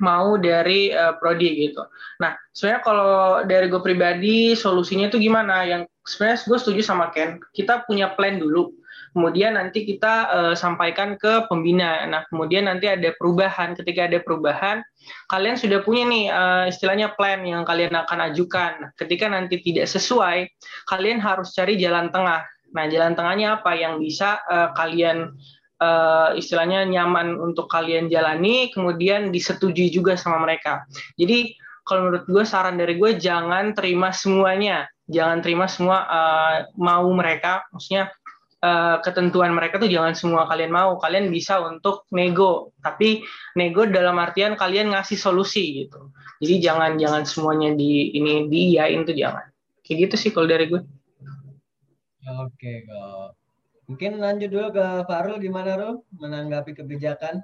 [0.01, 1.85] mau dari uh, prodi gitu.
[2.17, 3.13] Nah, sebenarnya kalau
[3.45, 5.61] dari gue pribadi solusinya itu gimana?
[5.61, 7.37] Yang sebenarnya gue setuju sama Ken.
[7.53, 8.73] Kita punya plan dulu
[9.11, 12.03] kemudian nanti kita uh, sampaikan ke pembina.
[12.07, 13.75] Nah, kemudian nanti ada perubahan.
[13.75, 14.81] Ketika ada perubahan,
[15.27, 18.71] kalian sudah punya nih uh, istilahnya plan yang kalian akan ajukan.
[18.81, 20.47] Nah, ketika nanti tidak sesuai,
[20.87, 22.43] kalian harus cari jalan tengah.
[22.71, 25.35] Nah, jalan tengahnya apa yang bisa uh, kalian
[25.83, 30.87] uh, istilahnya nyaman untuk kalian jalani, kemudian disetujui juga sama mereka.
[31.19, 37.09] Jadi kalau menurut gue saran dari gue jangan terima semuanya, jangan terima semua uh, mau
[37.11, 38.13] mereka, maksudnya
[38.61, 40.95] uh, ketentuan mereka tuh jangan semua kalian mau.
[41.01, 43.25] Kalian bisa untuk nego, tapi
[43.57, 46.13] nego dalam artian kalian ngasih solusi gitu.
[46.41, 49.45] Jadi jangan jangan semuanya di ini diiyain tuh jangan.
[49.81, 50.81] Kayak gitu sih kalau dari gue.
[52.21, 53.35] Oke kok.
[53.89, 57.43] Mungkin lanjut dulu ke Farul gimana Ru menanggapi kebijakan?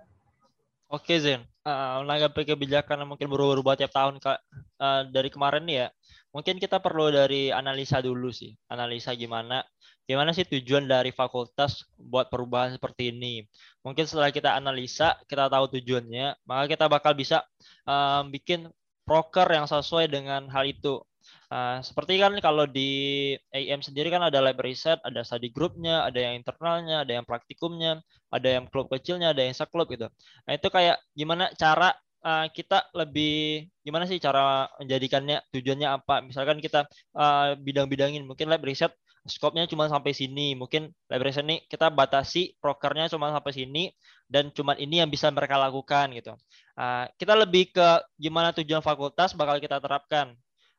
[0.88, 4.39] Oke Zen, uh, menanggapi kebijakan yang mungkin berubah-ubah tiap tahun kak
[4.80, 5.88] uh, dari kemarin nih ya,
[6.32, 9.68] mungkin kita perlu dari analisa dulu sih, analisa gimana
[10.08, 13.43] gimana sih tujuan dari fakultas buat perubahan seperti ini.
[13.84, 17.43] Mungkin setelah kita analisa, kita tahu tujuannya, maka kita bakal bisa
[17.84, 18.72] um, bikin
[19.03, 21.03] proker yang sesuai dengan hal itu.
[21.47, 26.20] Uh, seperti kan kalau di AM sendiri kan ada lab riset, ada study groupnya, ada
[26.20, 30.08] yang internalnya, ada yang praktikumnya, ada yang klub kecilnya, ada yang seklub gitu.
[30.47, 36.16] Nah itu kayak gimana cara uh, kita lebih gimana sih cara menjadikannya tujuannya apa?
[36.24, 38.91] Misalkan kita uh, bidang-bidangin mungkin lab riset
[39.28, 40.57] skopnya cuma sampai sini.
[40.57, 43.84] Mungkin riset ini kita batasi prokernya cuma sampai sini
[44.28, 46.34] dan cuma ini yang bisa mereka lakukan gitu.
[46.75, 47.88] Uh, kita lebih ke
[48.19, 50.36] gimana tujuan fakultas bakal kita terapkan.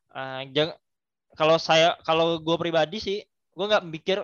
[0.09, 0.73] Uh, jang,
[1.37, 3.19] kalau saya kalau gue pribadi sih
[3.53, 4.19] gue nggak mikir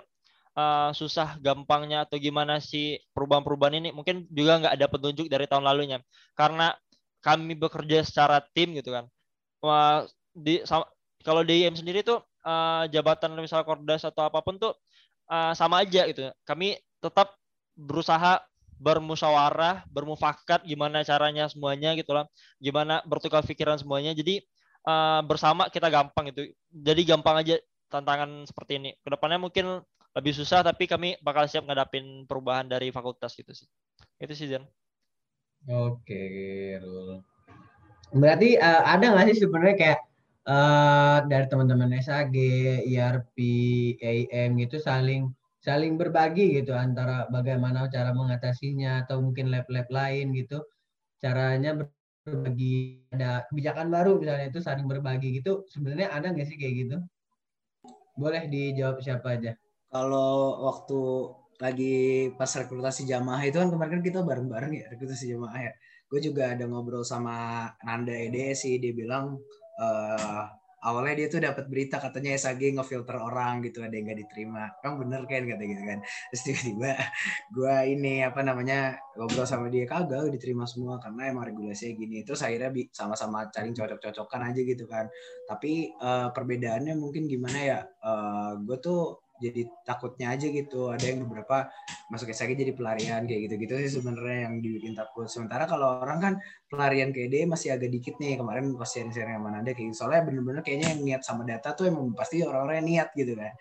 [0.58, 5.68] uh, susah gampangnya atau gimana sih perubahan-perubahan ini mungkin juga nggak ada petunjuk dari tahun
[5.68, 6.00] lalunya
[6.34, 6.74] karena
[7.22, 9.06] kami bekerja secara tim gitu kan
[9.66, 10.62] Wah, di
[11.26, 14.78] kalau di IM sendiri tuh uh, jabatan misal kordas atau apa pun tuh
[15.28, 16.30] uh, sama aja gitu.
[16.46, 17.34] Kami tetap
[17.76, 18.40] berusaha
[18.76, 22.30] bermusyawarah, bermufakat gimana caranya semuanya gitu lah.
[22.62, 24.14] Gimana bertukar pikiran semuanya.
[24.14, 24.44] Jadi
[24.86, 26.54] uh, bersama kita gampang itu.
[26.72, 27.56] Jadi gampang aja
[27.90, 28.90] tantangan seperti ini.
[29.02, 29.82] Ke depannya mungkin
[30.16, 33.68] lebih susah tapi kami bakal siap ngadapin perubahan dari fakultas gitu sih.
[34.20, 34.64] Itu sih Jan.
[35.66, 36.24] Oke,
[36.80, 37.20] Rul.
[38.16, 40.00] Berarti uh, ada nggak sih sebenarnya kayak
[40.50, 42.36] uh, dari teman-teman SAG,
[42.86, 43.38] IRP,
[44.00, 45.34] AM gitu saling
[45.66, 50.62] saling berbagi gitu antara bagaimana cara mengatasinya atau mungkin lab-lab lain gitu.
[51.18, 51.82] Caranya
[52.26, 55.66] berbagi ada kebijakan baru misalnya itu saling berbagi gitu.
[55.74, 56.98] Sebenarnya ada nggak sih kayak gitu?
[58.14, 59.58] Boleh dijawab siapa aja.
[59.90, 61.00] Kalau waktu
[61.56, 61.96] lagi
[62.36, 65.74] pas rekrutasi jamaah itu kan kemarin kita bareng-bareng ya rekrutasi jamaah ya.
[66.06, 69.42] Gue juga ada ngobrol sama Nanda Ede sih dia bilang
[69.80, 70.46] uh,
[70.86, 74.70] awalnya dia tuh dapat berita katanya SAG ngefilter orang gitu ada yang nggak diterima.
[74.86, 76.00] Kan bener kan kata gitu kan.
[76.30, 76.94] Terus tiba-tiba
[77.50, 82.22] gue ini apa namanya ngobrol sama dia kagak diterima semua karena emang regulasinya gini.
[82.22, 85.10] Terus akhirnya sama-sama cari cocok-cocokan aja gitu kan.
[85.50, 87.80] Tapi uh, perbedaannya mungkin gimana ya?
[88.06, 90.92] Uh, gue tuh jadi takutnya aja gitu.
[90.92, 91.68] Ada yang beberapa
[92.08, 95.28] masuk SAG jadi pelarian kayak gitu-gitu sih sebenarnya yang dibikin takut.
[95.28, 96.34] Sementara kalau orang kan
[96.72, 98.40] pelarian kayak dia masih agak dikit nih.
[98.40, 99.98] Kemarin pas sharing-sharing sama Nanda kayak gitu.
[100.00, 103.52] soalnya bener-bener kayaknya yang niat sama data tuh emang pasti orang-orang yang niat gitu kan.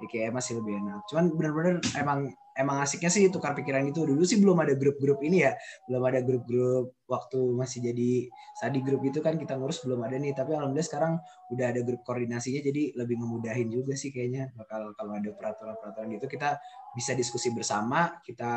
[0.00, 1.00] Jadi kayak masih lebih enak.
[1.08, 2.20] Cuman bener-bener emang
[2.56, 5.52] emang asiknya sih tukar pikiran itu dulu sih belum ada grup-grup ini ya
[5.88, 8.28] belum ada grup-grup waktu masih jadi
[8.60, 11.12] study grup itu kan kita ngurus belum ada nih tapi alhamdulillah sekarang
[11.52, 16.26] udah ada grup koordinasinya jadi lebih ngemudahin juga sih kayaknya bakal kalau ada peraturan-peraturan gitu
[16.28, 16.60] kita
[16.92, 18.52] bisa diskusi bersama kita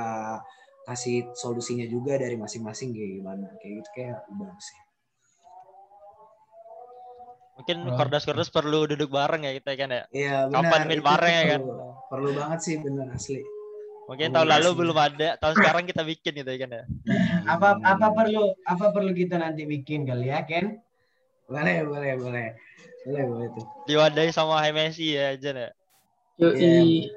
[0.86, 4.80] kasih solusinya juga dari masing-masing kayak gimana kayak gitu kayak bagus sih
[7.56, 7.96] Mungkin oh.
[7.96, 10.04] kordas-kordas perlu duduk bareng ya kita kan ya.
[10.12, 10.60] Iya benar.
[10.60, 11.62] Kapan main bareng ya kan.
[12.12, 13.40] Perlu banget sih benar asli.
[14.06, 16.84] Mungkin tahun lalu belum ada, tahun sekarang kita bikin gitu ya kan ya.
[17.50, 20.78] Apa apa perlu apa perlu kita nanti bikin kali ya, Ken?
[21.50, 22.48] Boleh, boleh, boleh.
[23.06, 23.66] Boleh, boleh tuh.
[23.90, 25.70] Diwadai sama MSI ya, Jen ya.
[26.42, 27.10] Yoi.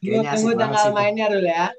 [0.00, 1.72] Tunggu, tunggu tanggal mainnya dulu ya.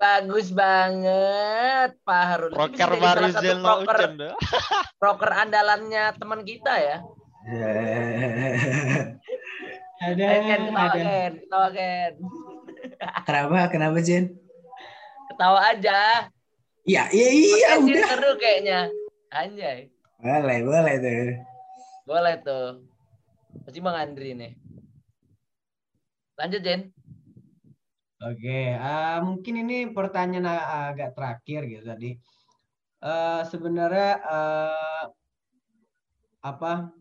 [0.00, 2.56] Bagus banget Pak Harun.
[2.56, 4.16] Proker baru Zen proker,
[5.02, 7.04] proker andalannya teman kita ya.
[10.00, 10.96] ada, Ken, ketawa ada.
[10.96, 12.12] Ken, ketawa Ken.
[13.24, 13.72] Kenapa?
[13.72, 14.36] Kenapa Jen?
[15.32, 16.28] Ketawa aja.
[16.84, 18.06] Iya, iya, iya udah.
[18.12, 18.92] Seru kayaknya.
[19.32, 19.88] Anjay.
[20.20, 21.28] Boleh, boleh tuh.
[22.04, 22.66] Boleh tuh.
[23.64, 24.52] Pasti Bang Andri nih.
[26.36, 26.92] Lanjut Jen.
[28.20, 30.44] Oke, uh, mungkin ini pertanyaan
[30.92, 32.10] agak terakhir gitu tadi.
[33.00, 35.04] Uh, sebenarnya uh,
[36.44, 36.92] apa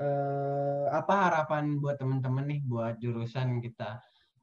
[0.00, 4.00] uh, apa harapan buat teman-teman nih buat jurusan kita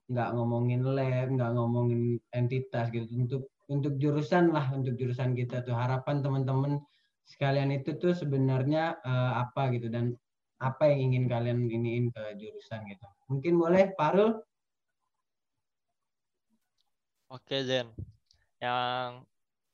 [0.09, 5.77] nggak ngomongin lab, nggak ngomongin entitas gitu untuk untuk jurusan lah untuk jurusan kita tuh
[5.77, 6.81] harapan teman-teman
[7.29, 10.17] sekalian itu tuh sebenarnya uh, apa gitu dan
[10.59, 13.05] apa yang ingin kalian iniin ke jurusan gitu.
[13.29, 14.41] Mungkin boleh Parul
[17.29, 17.93] Oke Zen,
[18.57, 19.21] yang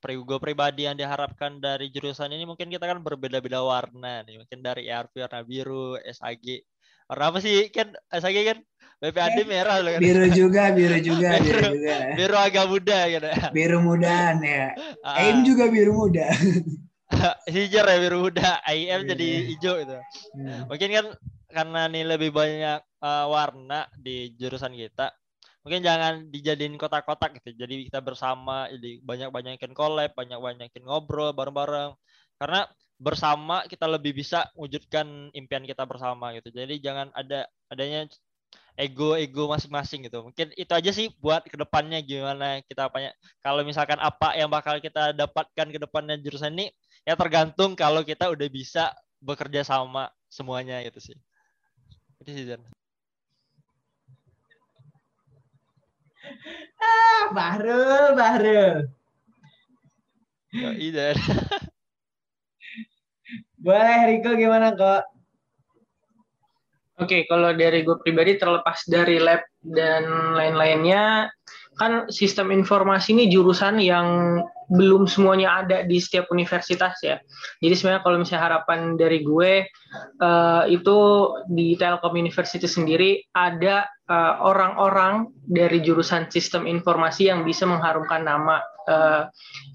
[0.04, 4.44] gue pribadi yang diharapkan dari jurusan ini mungkin kita kan berbeda-beda warna nih.
[4.44, 6.62] Mungkin dari ERP warna biru, SAG.
[7.08, 7.72] Warna apa sih?
[7.72, 8.58] Kan SAG kan
[8.96, 10.00] BPAD eh, merah loh kan.
[10.00, 11.96] Biru juga, biru juga, biru, biru juga.
[12.16, 13.28] Biru agak muda gitu.
[13.52, 14.72] Biru mudaan ya.
[15.04, 16.26] Uh, AIM juga biru muda.
[17.54, 19.00] Hijau ya biru muda, AIM yeah.
[19.04, 19.98] jadi hijau itu.
[20.34, 20.60] Yeah.
[20.66, 21.06] Mungkin kan
[21.46, 25.14] karena nih lebih banyak uh, warna di jurusan kita,
[25.66, 31.90] mungkin jangan dijadiin kotak-kotak gitu jadi kita bersama jadi banyak-banyakin collab banyak-banyakin ngobrol bareng-bareng
[32.38, 32.70] karena
[33.02, 38.06] bersama kita lebih bisa wujudkan impian kita bersama gitu jadi jangan ada adanya
[38.76, 43.96] ego-ego masing-masing gitu mungkin itu aja sih buat ke depannya gimana kita banyak kalau misalkan
[43.96, 46.68] apa yang bakal kita dapatkan ke depannya jurusan ini
[47.08, 48.92] ya tergantung kalau kita udah bisa
[49.24, 51.16] bekerja sama semuanya gitu sih
[52.20, 52.60] itu sih Jan.
[56.82, 58.88] ah, Bahrul, Bahrul.
[60.56, 61.12] Iya.
[63.64, 65.15] Boleh Riko gimana kok?
[66.96, 71.28] Oke, okay, kalau dari gue pribadi terlepas dari lab dan lain-lainnya,
[71.76, 74.40] kan sistem informasi ini jurusan yang
[74.72, 77.20] belum semuanya ada di setiap universitas ya.
[77.60, 79.68] Jadi sebenarnya kalau misalnya harapan dari gue
[80.24, 80.98] uh, itu
[81.52, 88.24] di Telkom University sendiri ada eh, orang-orang uh, dari jurusan sistem informasi yang bisa mengharumkan
[88.24, 89.28] nama uh,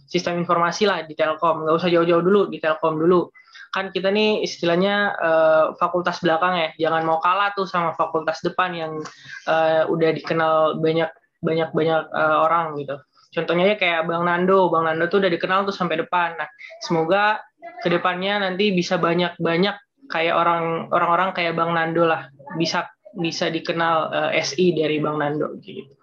[0.09, 1.63] sistem informasi lah di Telkom.
[1.63, 3.30] Nggak usah jauh-jauh dulu di Telkom dulu
[3.72, 8.76] kan kita nih istilahnya uh, fakultas belakang ya jangan mau kalah tuh sama fakultas depan
[8.76, 8.93] yang
[9.47, 11.07] uh, udah dikenal banyak
[11.39, 12.99] banyak banyak uh, orang gitu
[13.32, 16.51] contohnya ya kayak Bang Nando Bang Nando tuh udah dikenal tuh sampai depan nah
[16.84, 17.39] semoga
[17.80, 19.74] ke depannya nanti bisa banyak banyak
[20.11, 22.28] kayak orang orang-orang kayak Bang Nando lah
[22.59, 25.95] bisa bisa dikenal uh, SI dari Bang Nando gitu.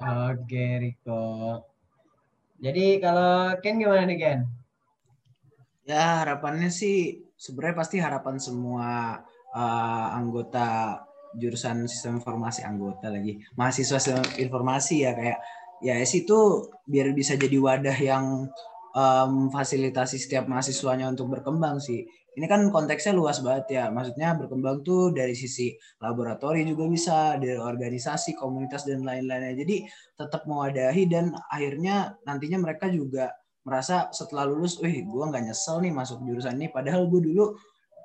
[0.00, 1.60] Oke Riko.
[2.60, 4.59] Jadi kalau Ken gimana nih Ken?
[5.88, 9.16] Ya harapannya sih sebenarnya pasti harapan semua
[9.56, 11.00] uh, anggota
[11.38, 15.38] jurusan sistem informasi anggota lagi mahasiswa sistem informasi ya kayak
[15.80, 18.50] ya es itu biar bisa jadi wadah yang
[18.92, 22.04] um, fasilitasi setiap mahasiswanya untuk berkembang sih.
[22.30, 27.58] Ini kan konteksnya luas banget ya maksudnya berkembang tuh dari sisi laboratori juga bisa dari
[27.58, 29.56] organisasi komunitas dan lain-lainnya.
[29.58, 29.82] Jadi
[30.14, 33.34] tetap mewadahi dan akhirnya nantinya mereka juga
[33.70, 36.66] merasa setelah lulus, wih gue nggak nyesel nih masuk jurusan ini.
[36.74, 37.54] Padahal gue dulu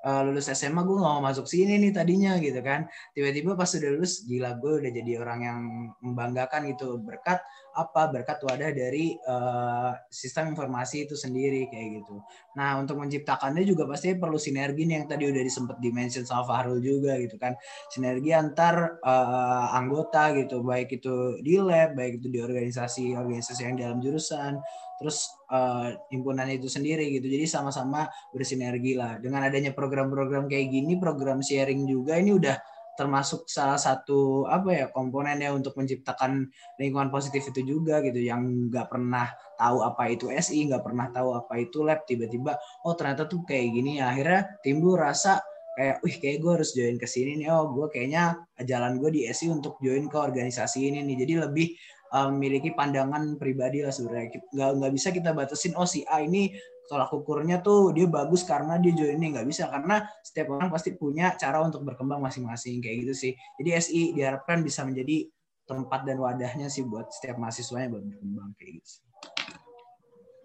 [0.06, 2.86] uh, lulus SMA gue gak mau masuk sini nih tadinya gitu kan.
[3.10, 5.58] Tiba-tiba pas udah lulus gila gue udah jadi orang yang
[5.98, 7.02] membanggakan gitu.
[7.02, 7.42] Berkat
[7.74, 8.02] apa?
[8.14, 12.22] Berkat wadah dari uh, sistem informasi itu sendiri kayak gitu.
[12.54, 16.78] Nah untuk menciptakannya juga pasti perlu sinergi nih yang tadi udah disempet dimention sama Fahrul
[16.78, 17.58] juga gitu kan.
[17.90, 23.76] Sinergi antar uh, anggota gitu baik itu di lab baik itu di organisasi organisasi yang
[23.76, 24.62] dalam jurusan
[24.96, 27.28] terus uh, himpunan itu sendiri gitu.
[27.28, 29.20] Jadi sama-sama bersinergi lah.
[29.20, 32.56] Dengan adanya program-program kayak gini, program sharing juga ini udah
[32.96, 36.48] termasuk salah satu apa ya komponennya untuk menciptakan
[36.80, 39.28] lingkungan positif itu juga gitu yang nggak pernah
[39.60, 42.56] tahu apa itu SI nggak pernah tahu apa itu lab tiba-tiba
[42.88, 45.44] oh ternyata tuh kayak gini ya akhirnya timbul rasa
[45.76, 49.20] kayak wih kayak gue harus join ke sini nih oh gue kayaknya jalan gue di
[49.28, 51.76] SI untuk join ke organisasi ini nih jadi lebih
[52.12, 54.38] memiliki pandangan pribadi lah sebenarnya.
[54.52, 56.54] Nggak nggak bisa kita batasin oh si A ini
[56.86, 59.34] tolak ukurnya tuh dia bagus karena dia join ini.
[59.34, 63.32] Nggak bisa karena setiap orang pasti punya cara untuk berkembang masing-masing kayak gitu sih.
[63.58, 65.26] Jadi SI diharapkan bisa menjadi
[65.66, 69.02] tempat dan wadahnya sih buat setiap mahasiswanya buat berkembang kayak gitu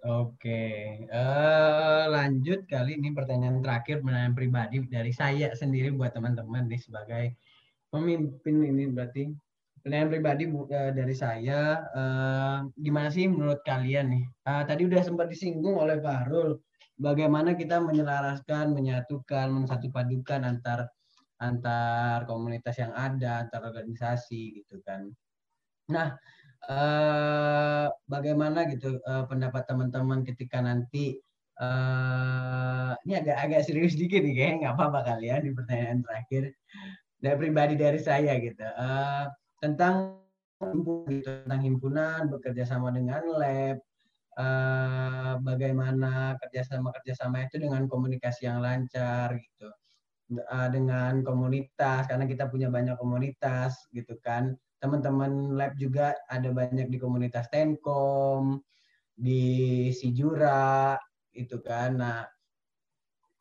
[0.01, 6.81] Oke, uh, lanjut kali ini pertanyaan terakhir pertanyaan pribadi dari saya sendiri buat teman-teman nih
[6.81, 7.37] sebagai
[7.93, 9.29] pemimpin ini berarti
[9.81, 14.23] Penilaian pribadi uh, dari saya, uh, gimana sih menurut kalian nih?
[14.45, 16.61] Uh, tadi udah sempat disinggung oleh Pak Harul,
[17.01, 20.85] bagaimana kita menyelaraskan, menyatukan, mensatupadukan antar
[21.41, 25.09] antar komunitas yang ada, antar organisasi gitu kan.
[25.89, 26.13] Nah,
[26.69, 31.17] uh, bagaimana gitu uh, pendapat teman-teman ketika nanti
[31.57, 36.43] uh, ini agak agak serius dikit nih kayak nggak apa-apa kalian di pertanyaan terakhir
[37.21, 39.25] dari pribadi dari saya gitu uh,
[39.61, 40.17] tentang
[41.07, 43.77] gitu, tentang himpunan bekerja sama dengan lab
[44.41, 49.69] uh, bagaimana kerjasama kerjasama itu dengan komunikasi yang lancar gitu.
[50.31, 54.57] Uh, dengan komunitas karena kita punya banyak komunitas gitu kan.
[54.81, 58.63] Teman-teman lab juga ada banyak di komunitas Tenkom
[59.13, 60.97] di Sijura
[61.37, 62.01] itu kan.
[62.01, 62.25] Nah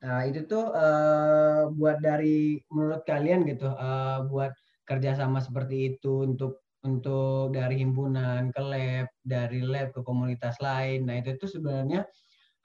[0.00, 4.52] Nah, itu tuh uh, buat dari menurut kalian gitu, uh, buat
[4.90, 11.06] kerjasama seperti itu untuk untuk dari himpunan ke lab, dari lab ke komunitas lain.
[11.06, 12.08] Nah, itu tuh sebenarnya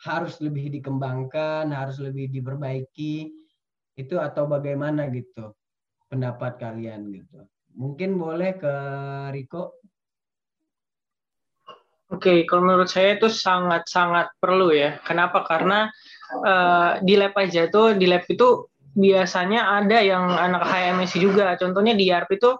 [0.07, 3.31] harus lebih dikembangkan, harus lebih diperbaiki
[3.95, 5.55] itu atau bagaimana gitu
[6.11, 7.43] pendapat kalian gitu.
[7.75, 8.75] Mungkin boleh ke
[9.35, 9.75] Riko.
[12.13, 15.01] Oke, kalau menurut saya itu sangat-sangat perlu ya.
[15.03, 15.43] Kenapa?
[15.43, 15.89] Karena
[16.45, 18.63] uh, di lab aja itu di lab itu
[18.95, 21.53] biasanya ada yang anak HMSI juga.
[21.59, 22.55] Contohnya di YARP itu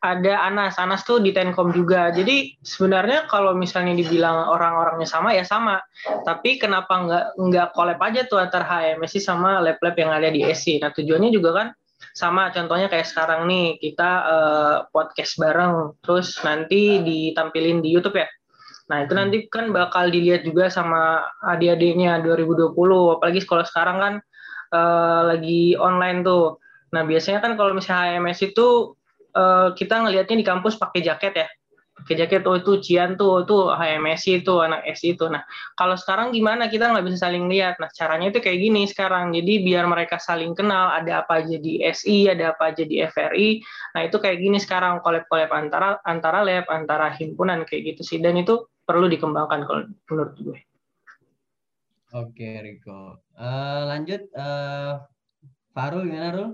[0.00, 2.08] ada Anas, Anas tuh di Tenkom juga.
[2.08, 5.80] Jadi sebenarnya kalau misalnya dibilang orang-orangnya sama ya sama.
[6.24, 10.80] Tapi kenapa nggak nggak collab aja tuh antara HMSI sama lab-lab yang ada di SI.
[10.80, 11.68] Nah tujuannya juga kan
[12.16, 12.48] sama.
[12.52, 18.28] Contohnya kayak sekarang nih kita uh, podcast bareng, terus nanti ditampilin di YouTube ya.
[18.90, 22.74] Nah, itu nanti kan bakal dilihat juga sama adik-adiknya 2020,
[23.14, 24.14] apalagi sekolah sekarang kan
[24.74, 26.58] uh, lagi online tuh.
[26.90, 28.98] Nah, biasanya kan kalau misalnya HMS itu
[29.34, 31.48] uh, kita ngelihatnya di kampus pakai jaket ya.
[32.00, 35.28] Pakai jaket oh itu Cian tuh, tuh HMS itu anak SI itu.
[35.28, 35.44] Nah,
[35.76, 37.76] kalau sekarang gimana kita nggak bisa saling lihat.
[37.76, 39.36] Nah, caranya itu kayak gini sekarang.
[39.36, 43.60] Jadi biar mereka saling kenal, ada apa aja di SI, ada apa aja di FRI.
[43.94, 48.18] Nah, itu kayak gini sekarang kolab-kolab antara antara lab, antara himpunan kayak gitu sih.
[48.18, 50.69] Dan itu perlu dikembangkan kalau menurut gue.
[52.10, 53.22] Oke, Riko.
[53.38, 54.98] Uh, lanjut, uh,
[55.70, 56.50] Farul gimana, Rul?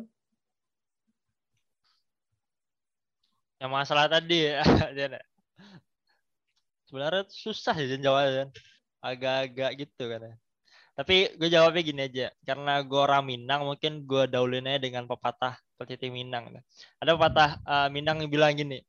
[3.56, 4.60] Yang masalah tadi ya,
[6.86, 8.52] sebenarnya susah ya jawabnya,
[9.00, 10.34] agak-agak gitu kan ya.
[10.92, 15.56] Tapi gue jawabnya gini aja, karena gue orang Minang, mungkin gue daulin aja dengan pepatah
[15.72, 16.52] seperti Minang.
[17.00, 18.84] Ada pepatah uh, Minang yang bilang gini,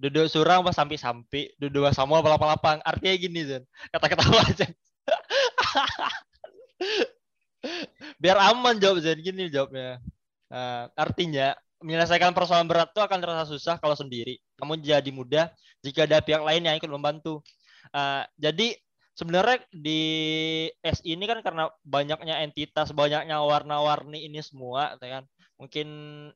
[0.00, 3.62] duduk surang pas sampai sampai duduk sama apa lapang artinya gini Zen
[3.92, 4.64] kata ketawa aja
[8.22, 10.00] biar aman jawab Zen gini jawabnya.
[10.50, 14.36] Uh, artinya menyelesaikan persoalan berat itu akan terasa susah kalau sendiri.
[14.60, 15.48] Namun jadi mudah
[15.80, 17.40] jika ada pihak lain yang ikut membantu.
[17.90, 18.76] Uh, jadi
[19.16, 20.00] sebenarnya di
[20.84, 25.24] S ini kan karena banyaknya entitas banyaknya warna-warni ini semua kan.
[25.60, 25.88] Mungkin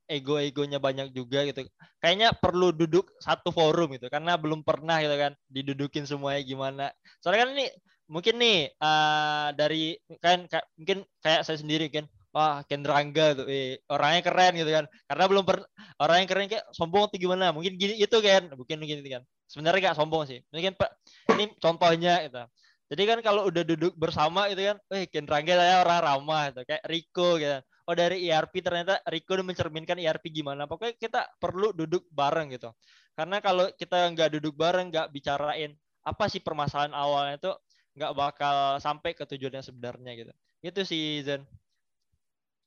[0.04, 1.64] ego-egonya banyak juga gitu.
[1.96, 4.12] Kayaknya perlu duduk satu forum gitu.
[4.12, 6.84] Karena belum pernah gitu kan didudukin semuanya gimana.
[7.24, 7.66] Soalnya kan ini
[8.10, 10.44] mungkin nih uh, dari kan
[10.76, 12.06] mungkin kayak saya sendiri kan.
[12.34, 14.84] Wah Kendrangga tuh eh, orangnya keren gitu kan.
[15.06, 15.62] Karena belum per
[16.02, 17.54] orangnya keren kayak sombong atau gimana.
[17.54, 19.22] Mungkin gini itu kan mungkin mungkin itu kan.
[19.46, 20.42] Sebenarnya gak sombong sih.
[20.50, 20.90] Mungkin pak
[21.30, 22.42] ini contohnya gitu.
[22.90, 26.60] Jadi kan kalau udah duduk bersama itu kan eh Kendrangga saya orang ramah gitu.
[26.66, 27.58] Kayak Riko gitu.
[27.84, 30.66] Oh dari ERP ternyata Rico udah mencerminkan ERP gimana.
[30.66, 32.74] Pokoknya kita perlu duduk bareng gitu.
[33.14, 35.70] Karena kalau kita nggak duduk bareng, nggak bicarain
[36.04, 37.50] apa sih permasalahan awalnya itu
[37.94, 40.32] nggak bakal sampai ke tujuan yang sebenarnya gitu.
[40.60, 41.46] Itu sih Zen.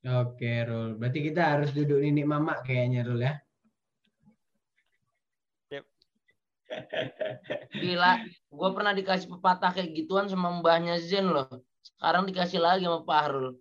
[0.07, 0.95] Oke, Rul.
[0.95, 3.33] Berarti kita harus duduk ini mama kayaknya, Rul ya.
[5.73, 5.85] Yep.
[7.75, 11.49] Gila, gue pernah dikasih pepatah kayak gituan sama mbahnya Zen loh.
[11.83, 13.59] Sekarang dikasih lagi sama Pak Harul.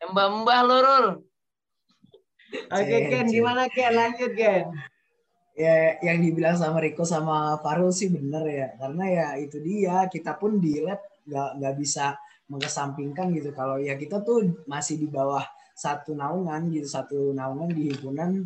[0.00, 1.06] Mbah-mbah lurul.
[2.50, 3.92] Oke Ken, gimana Ken?
[3.92, 4.64] Lanjut Ken.
[5.60, 8.68] Ya, yang dibilang sama Riko sama Farul sih bener ya.
[8.80, 12.16] Karena ya itu dia, kita pun di lab nggak nggak bisa
[12.48, 13.52] mengesampingkan gitu.
[13.52, 15.44] Kalau ya kita tuh masih di bawah
[15.76, 18.40] satu naungan gitu, satu naungan di himpunan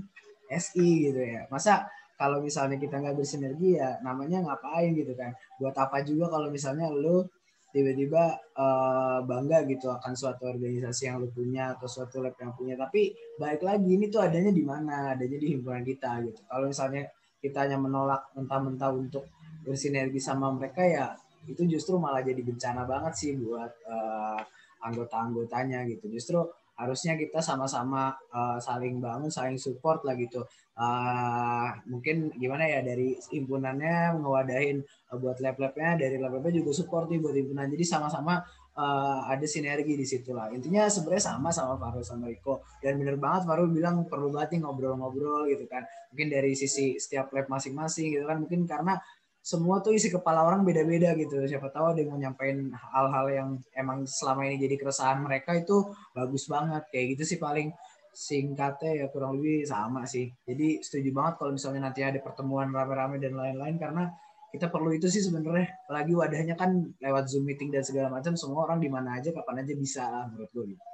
[0.51, 1.47] SI gitu ya.
[1.55, 1.87] Masa
[2.19, 5.35] kalau misalnya kita nggak bersinergi ya namanya ngapain gitu kan.
[5.63, 7.27] Buat apa juga kalau misalnya lu
[7.75, 12.79] tiba-tiba uh, bangga gitu akan suatu organisasi yang lu punya atau suatu lab yang punya.
[12.79, 15.19] Tapi baik lagi ini tuh adanya di mana?
[15.19, 16.39] Adanya di himpunan kita gitu.
[16.47, 17.03] Kalau misalnya
[17.43, 19.27] kita hanya menolak mentah-mentah untuk
[19.67, 24.41] bersinergi sama mereka ya itu justru malah jadi bencana banget sih buat uh,
[24.87, 26.07] anggota-anggotanya gitu.
[26.15, 26.41] Justru
[26.75, 30.43] harusnya kita sama-sama uh, saling bangun, saling support lah gitu.
[30.75, 37.23] Uh, mungkin gimana ya dari himpunannya ngewadahin uh, buat lab-labnya, dari lab-labnya juga support nih
[37.23, 37.71] buat himpunan.
[37.71, 38.43] Jadi sama-sama
[38.75, 40.51] uh, ada sinergi di situ lah.
[40.51, 42.67] Intinya sebenarnya sama sama Farul sama Riko.
[42.83, 45.87] Dan bener banget Farul bilang perlu banget ngobrol-ngobrol gitu kan.
[46.11, 48.43] Mungkin dari sisi setiap lab masing-masing gitu kan.
[48.43, 48.99] Mungkin karena
[49.45, 51.45] semua tuh isi kepala orang beda-beda gitu.
[51.45, 55.93] Siapa tahu ada yang mau nyampein hal-hal yang emang selama ini jadi keresahan mereka itu
[56.17, 56.89] bagus banget.
[56.89, 57.69] Kayak gitu sih paling
[58.17, 60.33] singkatnya ya kurang lebih sama sih.
[60.49, 64.17] Jadi setuju banget kalau misalnya nanti ada pertemuan rame-rame dan lain-lain karena
[64.49, 65.69] kita perlu itu sih sebenarnya.
[65.93, 69.61] Lagi wadahnya kan lewat Zoom meeting dan segala macam semua orang di mana aja kapan
[69.61, 70.85] aja bisa lah menurut gue gitu.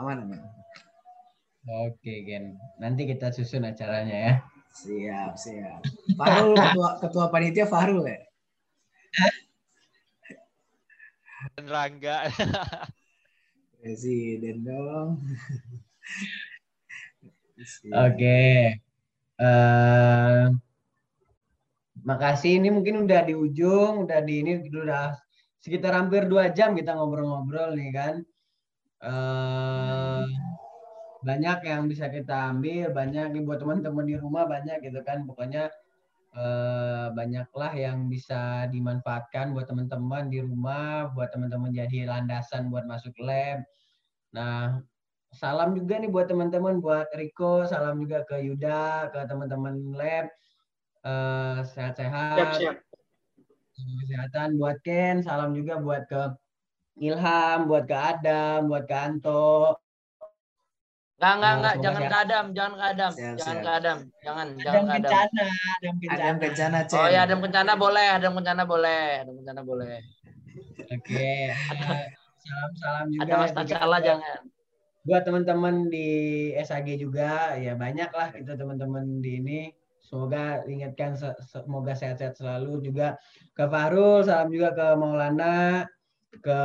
[0.00, 0.40] Aman aman.
[1.84, 2.56] Oke, Gen.
[2.80, 4.32] Nanti kita susun acaranya ya.
[4.74, 5.80] Siap, siap.
[6.18, 8.18] Farul ketua ketua panitia Farul ya.
[11.54, 12.26] Dan Rangga.
[13.78, 15.22] Presiden dong.
[17.94, 18.42] Oke.
[19.38, 20.44] Eh,
[22.02, 22.58] makasih.
[22.58, 25.14] Ini mungkin udah di ujung, udah di ini udah
[25.62, 28.14] sekitar hampir dua jam kita ngobrol-ngobrol nih kan.
[29.04, 30.03] Eh,
[31.24, 35.24] banyak yang bisa kita ambil, banyak nih buat teman-teman di rumah banyak gitu kan.
[35.24, 35.72] Pokoknya
[36.36, 43.16] eh, banyaklah yang bisa dimanfaatkan buat teman-teman di rumah, buat teman-teman jadi landasan buat masuk
[43.24, 43.64] lab.
[44.36, 44.84] Nah,
[45.32, 50.28] salam juga nih buat teman-teman, buat Riko, salam juga ke Yuda, ke teman-teman lab.
[51.04, 52.60] Eh, sehat-sehat.
[53.74, 56.22] Kesehatan buat Ken, salam juga buat ke
[57.02, 59.83] Ilham, buat ke Adam, buat ke Anto.
[61.24, 61.74] Enggak, enggak, enggak.
[61.84, 63.12] Jangan ke Adam, jangan ke Adam.
[63.14, 63.64] Siap, jangan siap.
[63.64, 63.98] ke Adam.
[64.20, 65.08] Jangan, jangan Adam ke Adam.
[65.08, 66.36] Kencana, Adam Ada Kencana.
[66.44, 66.98] kencana Cen.
[67.00, 69.96] Oh ya, Adam Kencana boleh, Adam Kencana boleh, Adam Kencana boleh.
[70.84, 71.28] Oke,
[72.38, 73.22] salam-salam juga.
[73.24, 74.38] Ada Mas buat- jangan.
[75.04, 76.08] buat teman-teman di
[76.56, 79.60] SAG juga ya banyak lah kita teman-teman di ini
[80.00, 83.20] semoga ingatkan se- semoga sehat-sehat selalu juga
[83.52, 85.84] ke Fahrul salam juga ke Maulana
[86.40, 86.58] ke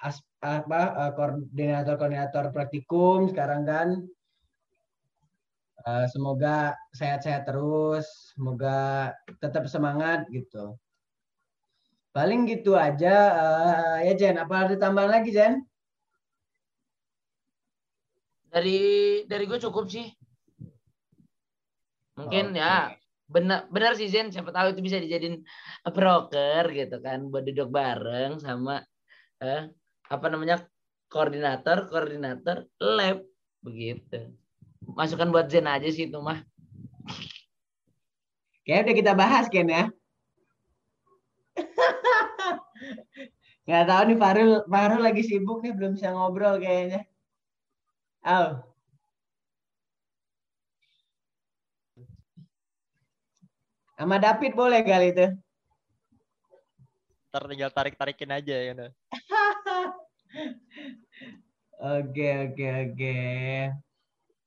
[0.00, 3.88] as, apa eh, koordinator koordinator praktikum sekarang kan
[5.80, 8.04] Eh, semoga sehat-sehat terus
[8.36, 10.76] semoga tetap semangat gitu
[12.12, 15.64] paling gitu aja Eh, ya Jen apa ada tambahan lagi Jen
[18.50, 20.10] Dari dari gue cukup sih.
[22.18, 22.58] Mungkin Oke.
[22.58, 22.98] ya
[23.30, 25.46] benar benar sih Zen siapa tahu itu bisa dijadiin
[25.86, 28.82] broker gitu kan buat duduk bareng sama
[29.38, 29.70] eh,
[30.10, 30.66] apa namanya
[31.06, 33.22] koordinator koordinator lab
[33.62, 34.34] begitu
[34.98, 36.42] masukan buat Zen aja sih itu mah
[38.70, 39.90] Kayaknya udah kita bahas Ken ya.
[43.66, 47.02] Nggak tahu nih Farul, Farul lagi sibuk nih belum bisa ngobrol kayaknya.
[48.22, 48.62] Oh.
[53.98, 55.26] Sama David boleh kali itu.
[57.30, 58.72] Ntar tinggal tarik-tarikin aja ya.
[61.80, 63.16] Oke oke oke.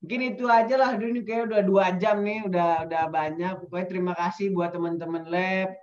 [0.03, 0.91] Mungkin itu aja lah.
[0.99, 3.53] Ini kayak udah dua jam nih, udah udah banyak.
[3.63, 5.73] Pokoknya terima kasih buat teman-teman lab.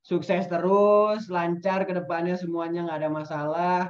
[0.00, 3.80] Sukses terus, lancar ke depannya semuanya nggak ada masalah.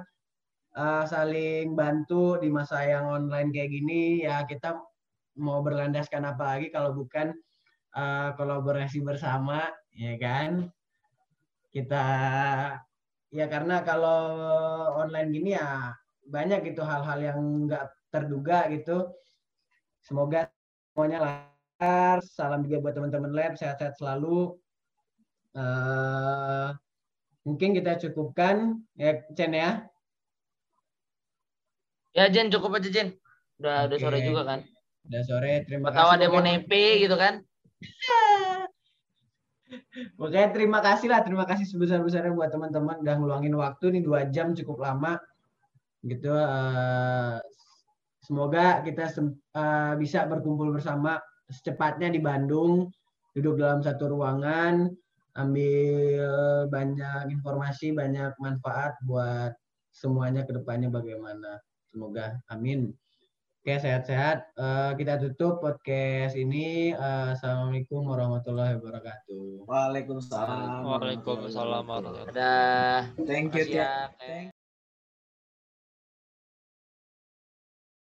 [0.74, 4.24] Eh, saling bantu di masa yang online kayak gini.
[4.24, 4.78] Ya kita
[5.38, 7.34] mau berlandaskan apa lagi kalau bukan
[7.94, 10.70] eh, kolaborasi bersama, ya kan?
[11.74, 12.06] Kita
[13.30, 14.20] ya karena kalau
[14.98, 15.94] online gini ya
[16.26, 19.10] banyak gitu hal-hal yang nggak terduga gitu.
[20.02, 20.50] Semoga
[20.92, 22.18] semuanya lancar.
[22.26, 24.54] Salam juga buat teman-teman lab, sehat-sehat selalu.
[25.50, 26.68] Eh,
[27.42, 29.70] mungkin kita cukupkan ya Chen ya.
[32.10, 33.08] ya Jen cukup aja Jen
[33.58, 34.60] udah udah sore juga kan
[35.06, 36.14] Udah sore, terima tahu kasih.
[36.18, 37.34] ada yang mau nepe gitu kan
[40.18, 44.52] Pokoknya terima kasih lah, terima kasih sebesar-besarnya buat teman-teman udah ngeluangin waktu nih dua jam
[44.54, 45.18] cukup lama
[46.04, 46.32] gitu.
[46.32, 47.38] eh,
[48.24, 49.10] semoga kita
[49.56, 51.18] eh, bisa berkumpul bersama
[51.50, 52.88] secepatnya di Bandung,
[53.34, 54.90] duduk dalam satu ruangan,
[55.34, 56.26] ambil
[56.70, 59.54] banyak informasi, banyak manfaat buat
[59.90, 61.58] semuanya ke depannya bagaimana.
[61.90, 62.94] Semoga, amin.
[63.60, 64.56] Oke, sehat-sehat.
[64.56, 66.96] Eh, kita tutup podcast ini.
[66.96, 69.68] Eh, Assalamualaikum warahmatullahi wabarakatuh.
[69.68, 70.80] Waalaikumsalam.
[70.80, 72.40] Waalaikumsalam warahmatullahi wabarakatuh.
[72.40, 72.52] ada
[73.28, 74.08] Thank you, ya.
[74.16, 74.49] Thank